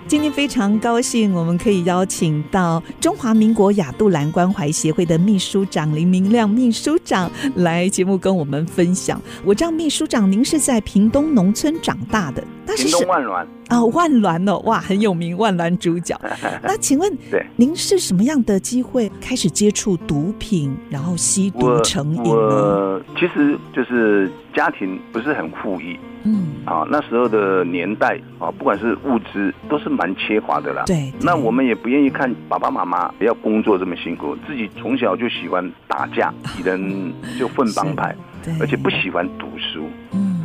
[0.07, 9.21] 今天非常高兴，我们可以邀请到中华民国亚杜兰关怀协会的秘书长林明亮秘书长来节目跟我们分享。
[9.45, 16.15] 我知道秘书长您是在屏东农村长大的，那是屏东万峦啊，万峦哦，哇，很有名，万峦主角。
[16.61, 22.29] 那请问，对，您是什么样的机会开始接触毒品，然后吸毒成瘾呢？
[22.29, 25.99] 我其实就是家庭不是很富裕。
[26.25, 30.83] 嗯啊，那时候的年代啊，不管是物资都是蛮缺乏的啦。
[30.85, 38.13] 对，那我们也不愿意看爸爸妈妈要工作这么辛苦，自己从小就喜欢打架， 与人就混帮派，
[38.59, 39.85] 而且不喜欢读书。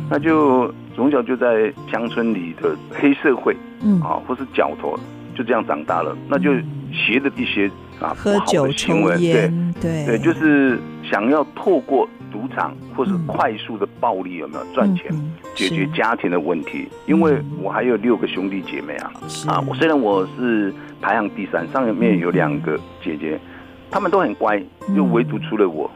[0.05, 4.97] 嗯，那就从小就在乡村里的黑社会，嗯啊，或是角头，
[5.35, 6.15] 就这样长大了。
[6.29, 6.53] 那就
[6.91, 9.17] 学的一些啊喝酒、行为，
[9.81, 12.07] 对对，就是想要透过。
[12.31, 15.09] 赌场或是快速的暴力有没有赚钱，
[15.55, 16.85] 解决家庭的问题？
[17.05, 19.11] 因为我还有六个兄弟姐妹啊，
[19.47, 23.39] 啊，我虽然我是排行第三，上面有两个姐姐，
[23.89, 24.61] 他们都很乖，
[24.93, 25.89] 就唯独除了我。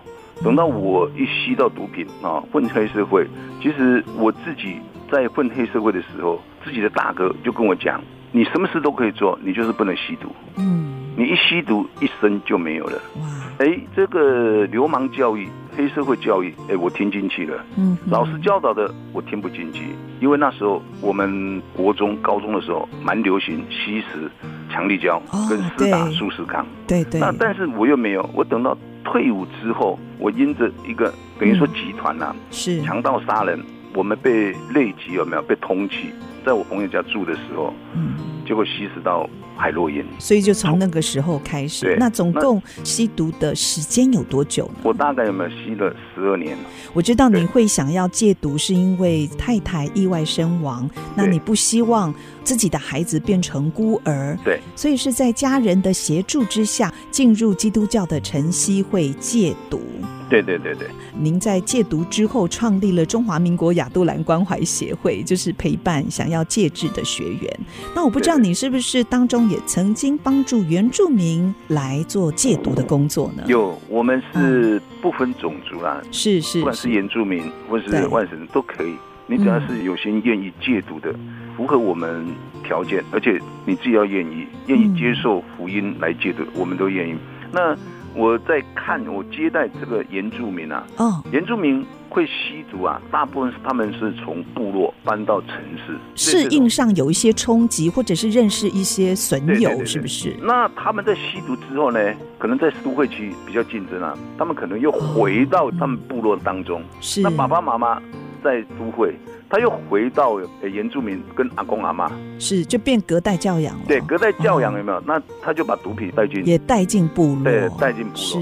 [0.43, 3.27] 等到我一吸到毒品啊，混黑社会，
[3.61, 4.77] 其实我自己
[5.11, 10.29] 在混黑社会的时候，自己的大哥就跟我讲：你什么事都可以做，你就是不能吸毒。
[10.57, 13.01] 嗯，你一吸毒，一生就没有了。
[13.19, 13.25] 哇，
[13.59, 15.47] 哎，这个流氓教育。
[15.77, 17.63] 黑社会教育，哎，我听进去了。
[17.77, 19.85] 嗯，老师教导的我听不进去，
[20.19, 24.29] 因为那时候我们国中、高中的时候蛮流行吸食
[24.69, 26.65] 强力胶跟施打速食康。
[26.85, 27.21] 对对。
[27.21, 32.81] 那但是我又没有，我等到退伍之后，我因着一个等于说集团呐、啊，是。
[32.81, 33.59] 强盗杀人，
[33.93, 35.41] 我们被累及有没有？
[35.41, 36.11] 被通缉？
[36.45, 38.13] 在我朋友家住的时候，嗯，
[38.49, 39.29] 就会吸食到。
[39.61, 41.85] 海洛因，所以就从那个时候开始。
[41.85, 44.75] 对，那总共吸毒的时间有多久呢？
[44.83, 46.57] 我大概有没有吸了十二年？
[46.93, 59.81] 我知道你会想要戒毒，是因为太太意外身亡，那你不希望自己的孩子变成孤儿，对，所以是在家人的协助之下进入基督教的晨曦会戒毒。
[60.29, 60.87] 对对对对，
[61.19, 67.59] 您在戒毒之后创立了中华民国亚杜兰关怀协会，就是陪伴想要戒治的学员。
[67.95, 73.43] 那我不知道你是不是当中也曾经帮助原住民来做戒毒的工作呢？
[73.47, 78.93] 有，我们是不分种族啦，是是，不管是原住民或是外省人都可以。
[79.27, 81.13] 你只要是有心愿意戒毒的，
[81.55, 82.25] 符合我们
[82.63, 87.15] 条件，而且你自己要愿意愿意接受福音来戒毒，我们都愿意。
[87.51, 87.75] 那
[88.15, 99.85] 我在看，我接待这个原住民啊，哦，原住民会吸毒啊，大部分是他们是从部落搬到城市，适应上有一些冲击，或者是认识一些损友，对对对对。
[99.85, 100.35] 是不是？
[100.41, 101.99] 那他们在吸毒之后呢，
[102.39, 107.21] 可能在都会区比较竞争啊，他们可能又回到他们部落当中，是。
[107.21, 108.01] 那爸爸妈妈
[108.43, 109.15] 在都会。
[109.49, 113.81] 他又回到原住民跟阿公阿妈，是就变隔代教养了。
[113.87, 114.99] 对，隔代教养有没有？
[114.99, 118.15] 哦、那他就把毒品带进，也带进部落，对，带进部落。
[118.15, 118.37] 是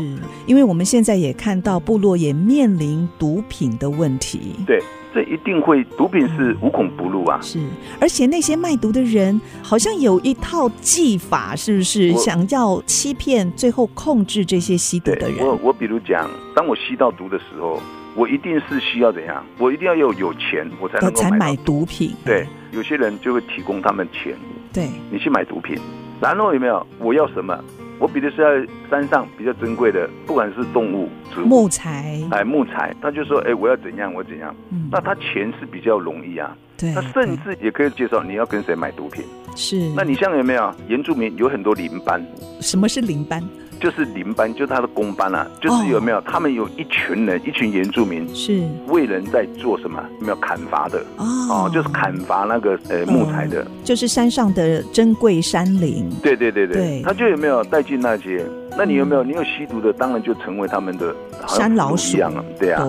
[0.46, 4.56] 因为我们现在也看到部落也面临毒品的问题。
[4.66, 4.84] 对，
[5.14, 7.40] 这一定会，毒品是无孔不入啊。
[7.42, 7.58] 是，
[8.02, 15.40] 而且那些卖毒的人好像有一套技法，是不是想要欺骗，最后控制这些吸毒的人？
[15.40, 17.82] 我我比如讲，当我吸到毒的时候。
[18.18, 19.46] 我一定是需要怎样？
[19.60, 22.16] 我一定要有有钱，我才能够买，买毒品。
[22.26, 24.36] 对，有些人就会提供他们钱，
[24.74, 25.78] 对，你去买毒品。
[26.20, 26.86] 然后有没有？
[26.98, 27.56] 我要什么？
[28.00, 34.12] 我比如是在山上比较珍贵的，不管是动物、植物、木材，哎，木材，他就说，哎，我要怎样？
[34.12, 34.56] 我怎样？
[34.72, 36.58] 嗯，那他钱是比较容易啊。
[36.76, 39.24] 对，他甚至也可以介绍你要跟谁买毒品。
[39.56, 39.78] 是。
[39.96, 40.74] 那你像有没有？
[40.88, 42.24] 原住民有很多领班。
[42.62, 43.44] 什么是领班？
[43.80, 46.20] 就是领班，就是他的工班啊，就是有没有？
[46.22, 50.04] 他们有一群人，一群原住民是为人在做什么？
[50.20, 56.10] 有没有砍伐的哦，就是砍伐那个呃木材的，就是山上的珍贵山林。
[56.22, 58.46] 对对对对，他就有没有带进那些？
[58.78, 59.24] 那你有没有？
[59.24, 61.16] 你有吸毒的，当然就成为他们的
[61.48, 62.84] 山老鼠一样啊，对啊，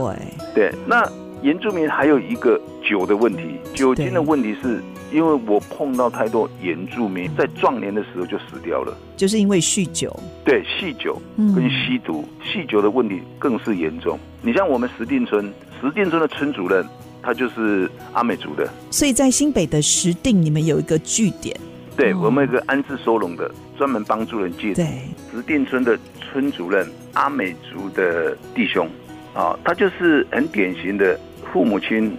[0.54, 0.78] 对对。
[0.86, 1.06] 那
[1.42, 4.82] 原住民还有一个酒的问题，酒精的问题是。
[5.10, 10.14] 因为我碰到太多原住民在壮年的时候就死掉了，就是因为酗酒。
[10.44, 14.18] 对，酗酒跟吸毒，酗酒的问题更是严重。
[14.42, 16.84] 你像我们石碇村，石碇村的村主任，
[17.22, 18.68] 他就是阿美族的。
[18.90, 21.58] 所以在新北的石定，你们有一个据点。
[21.96, 24.74] 对，我们有一个安置收容的，专门帮助人戒毒。
[24.74, 24.86] 对，
[25.32, 28.88] 石碇村的村主任，阿美族的弟兄，
[29.34, 31.18] 啊，他就是很典型的
[31.52, 32.16] 父母亲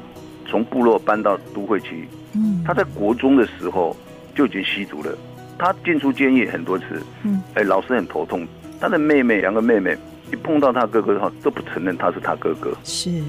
[0.48, 2.08] 从部落搬到都会区。
[2.40, 3.96] 嗯，他在国中的时候
[4.34, 5.12] 就已经吸毒了，
[5.58, 6.86] 他进出监狱很多次。
[7.24, 8.48] 嗯，哎，老师很头痛。
[8.80, 9.98] 他的妹妹，两个妹妹，
[10.32, 12.72] 一碰到他哥哥的话，都不承认他是他哥哥。
[12.86, 13.22] 是，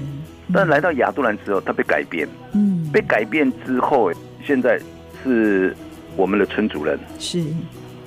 [0.53, 2.25] 但来到亚都兰之后，他被改变。
[2.53, 4.09] 嗯，被改变之后，
[4.45, 4.79] 现在
[5.21, 5.75] 是
[6.15, 6.97] 我们的村主任。
[7.19, 7.43] 是，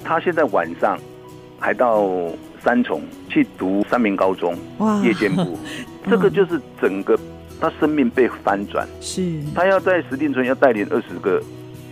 [0.03, 0.99] 他现在晚上
[1.61, 2.09] 还到
[2.63, 5.59] 三重去读三民高中哇夜间部，
[6.09, 7.19] 这个就是整个。
[7.61, 11.43] 他生命被翻转，是他要在石定村要带领二十个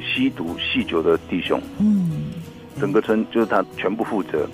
[0.03, 2.25] 吸毒酗酒的弟兄，嗯，
[2.79, 4.47] 整个村就是他全部负责。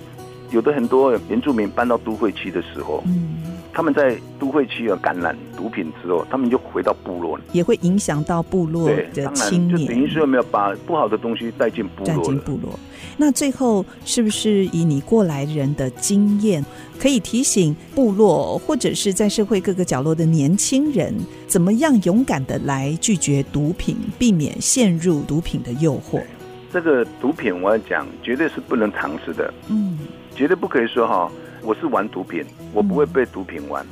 [0.51, 3.37] 有的很多原住民搬到都会区的时候，嗯，
[3.71, 9.77] 他们在都会区啊感染毒品之后，他们就回到部落，也会影响到部落的青年。
[9.77, 12.07] 就等于说有没有把不好的东西带进部落？
[12.07, 12.79] 带进部落。
[13.21, 16.65] 那最后是不是以你过来人的经验，
[16.97, 21.13] 可以提醒部落或者是在社会各个角落的年轻人，
[21.45, 26.23] 怎么样勇敢的来拒绝毒品，避免陷入毒品的诱惑？
[26.71, 29.53] 这个毒品我要讲，绝对是不能尝试的。
[29.67, 29.99] 嗯。
[30.35, 31.29] 绝对不可以说哈，
[31.61, 33.85] 我是玩毒品，我不会被毒品玩。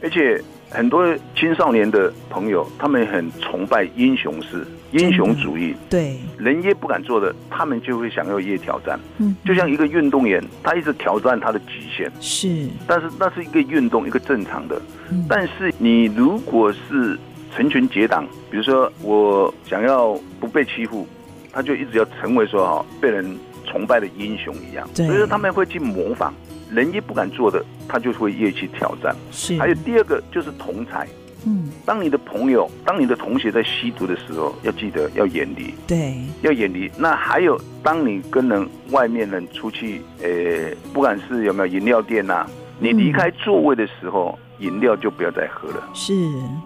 [0.00, 0.42] 而且
[0.72, 1.06] 很多
[1.36, 5.74] 青少年的朋友，他们很崇拜英雄式、英雄主义。
[5.88, 8.98] 对，人越不敢做的，他们就会想要越挑战。
[9.18, 12.10] 嗯，就像一个运动员，他一直挑战他的极限。
[12.20, 14.80] 是，但是那是一个运动，一个正常的。
[15.28, 17.18] 但是你如果是
[17.54, 21.06] 成群结党，比如说我想要不被欺负，
[21.52, 23.38] 他就一直要成为说哈被人。
[23.64, 26.34] 崇拜的英雄一样，所以说他们会去模仿，
[26.74, 29.14] 人越不敢做的，他就会越去挑战。
[29.30, 31.06] 是，还有第二个就是同才，
[31.44, 36.90] 嗯，当你的朋友、当你的同学在吸毒的时候，要记得要远离，对，要远离。
[36.96, 46.14] 那还有，当你跟人外面人出去，呃，不管是有没有饮料店呐、啊，你离开座位的时候，饮、嗯、料就不要再喝了，是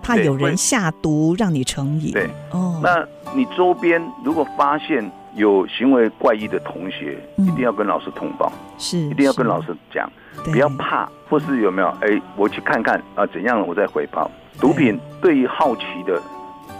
[0.02, 2.12] 怕有人下毒让你成瘾。
[2.12, 3.04] 对，哦，那
[3.34, 5.10] 你周边如果发现。
[5.36, 10.10] 有行为怪异的同学，一定要跟老师通报，是一定要跟老师讲，
[10.44, 11.88] 不要怕，或是有没有？
[12.00, 14.30] 哎，我去看看啊，怎样我再回报。
[14.58, 16.20] 毒品对于好奇的、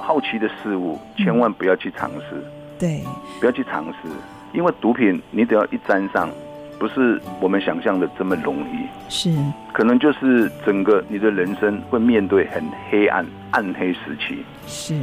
[0.01, 2.43] 好奇的事物，千万不要去尝试，
[2.79, 3.05] 对，
[3.39, 4.09] 不要去尝试，
[4.55, 6.31] 因为毒品你只要一沾上，
[6.79, 9.37] 不是我们想象的这么容易，是，
[9.75, 14.95] 可能就是整个你的人生会面对很黑暗、暗黑时期，是。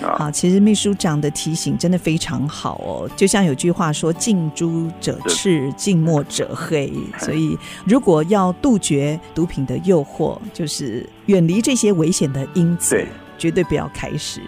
[0.00, 3.10] 好，其实秘书长的提醒真的非常好哦。
[3.16, 13.06] 就像有句话说“近朱者赤，近墨者黑”，所以如果要杜绝毒品的诱惑，就是远离这些危险的因子，
[13.38, 14.40] 绝对不要开始。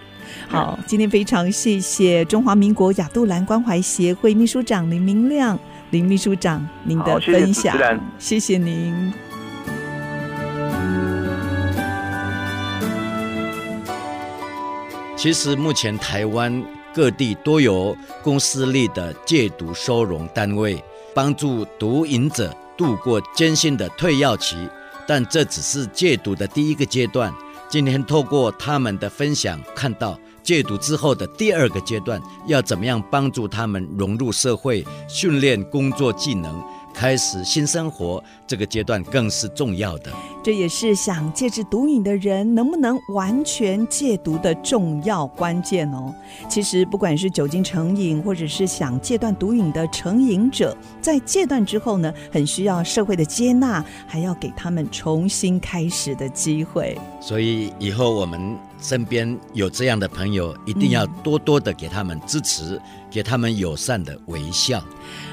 [0.48, 5.56] 好，今天非常谢谢中华民国亚杜兰关怀协会秘书长林明亮
[5.90, 7.76] 林秘书长您的分享，
[8.18, 9.23] 谢谢，谢谢您。
[15.24, 16.62] 其实目前台湾
[16.94, 24.54] 各地都有公私立的戒毒收容单位，帮助毒瘾者度过艰辛的退药期，
[25.08, 27.32] 但这只是戒毒的第一个阶段。
[27.70, 36.62] 今天透过他们的分享，看到戒毒之后的第二个阶段，要怎么样帮助他们融入社会、训练工作技能。
[36.94, 40.12] 开始新生活，这个阶段更是重要的。
[40.42, 46.14] 这也是想戒治毒瘾的人能不能完全戒毒的重要关键哦。
[46.48, 56.96] 其实，不管是酒精成瘾，或者是想戒断毒瘾的成瘾者，在戒断之后呢，很需要社会的接纳，还要给他们重新开始的机会。
[57.20, 64.82] 所以，以后我们身边有这样的朋友，一定要多多的给他们支持，嗯、给他们友善的微笑。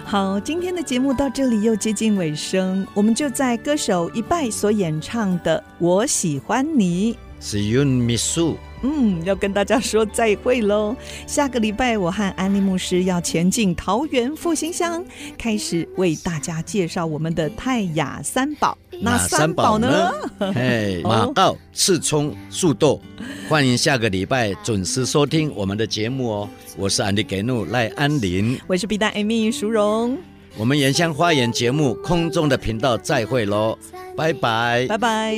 [0.06, 8.56] 好，今天的节目到这里又接近尾声，我们就在歌手一拜所演唱的《我喜欢你》，See you, Miss Sue。
[8.84, 10.96] 嗯，要跟大家说再会喽。
[11.28, 15.04] 下个礼拜，我和安利牧师要前进桃园复兴乡，
[15.38, 18.76] 开始为大家介绍我们的泰雅三宝。
[19.00, 20.12] 那三宝呢？
[20.56, 23.00] 嘿，马告、刺葱、树豆。
[23.48, 26.50] 欢迎下个礼拜准时收听我们的节目哦。
[26.76, 30.18] 我是安迪给怒赖安林，我是 B 站 Amy 淑荣。
[30.58, 33.78] 我们原乡花园节目空中的频道再会喽，
[34.18, 35.38] 拜拜，拜拜。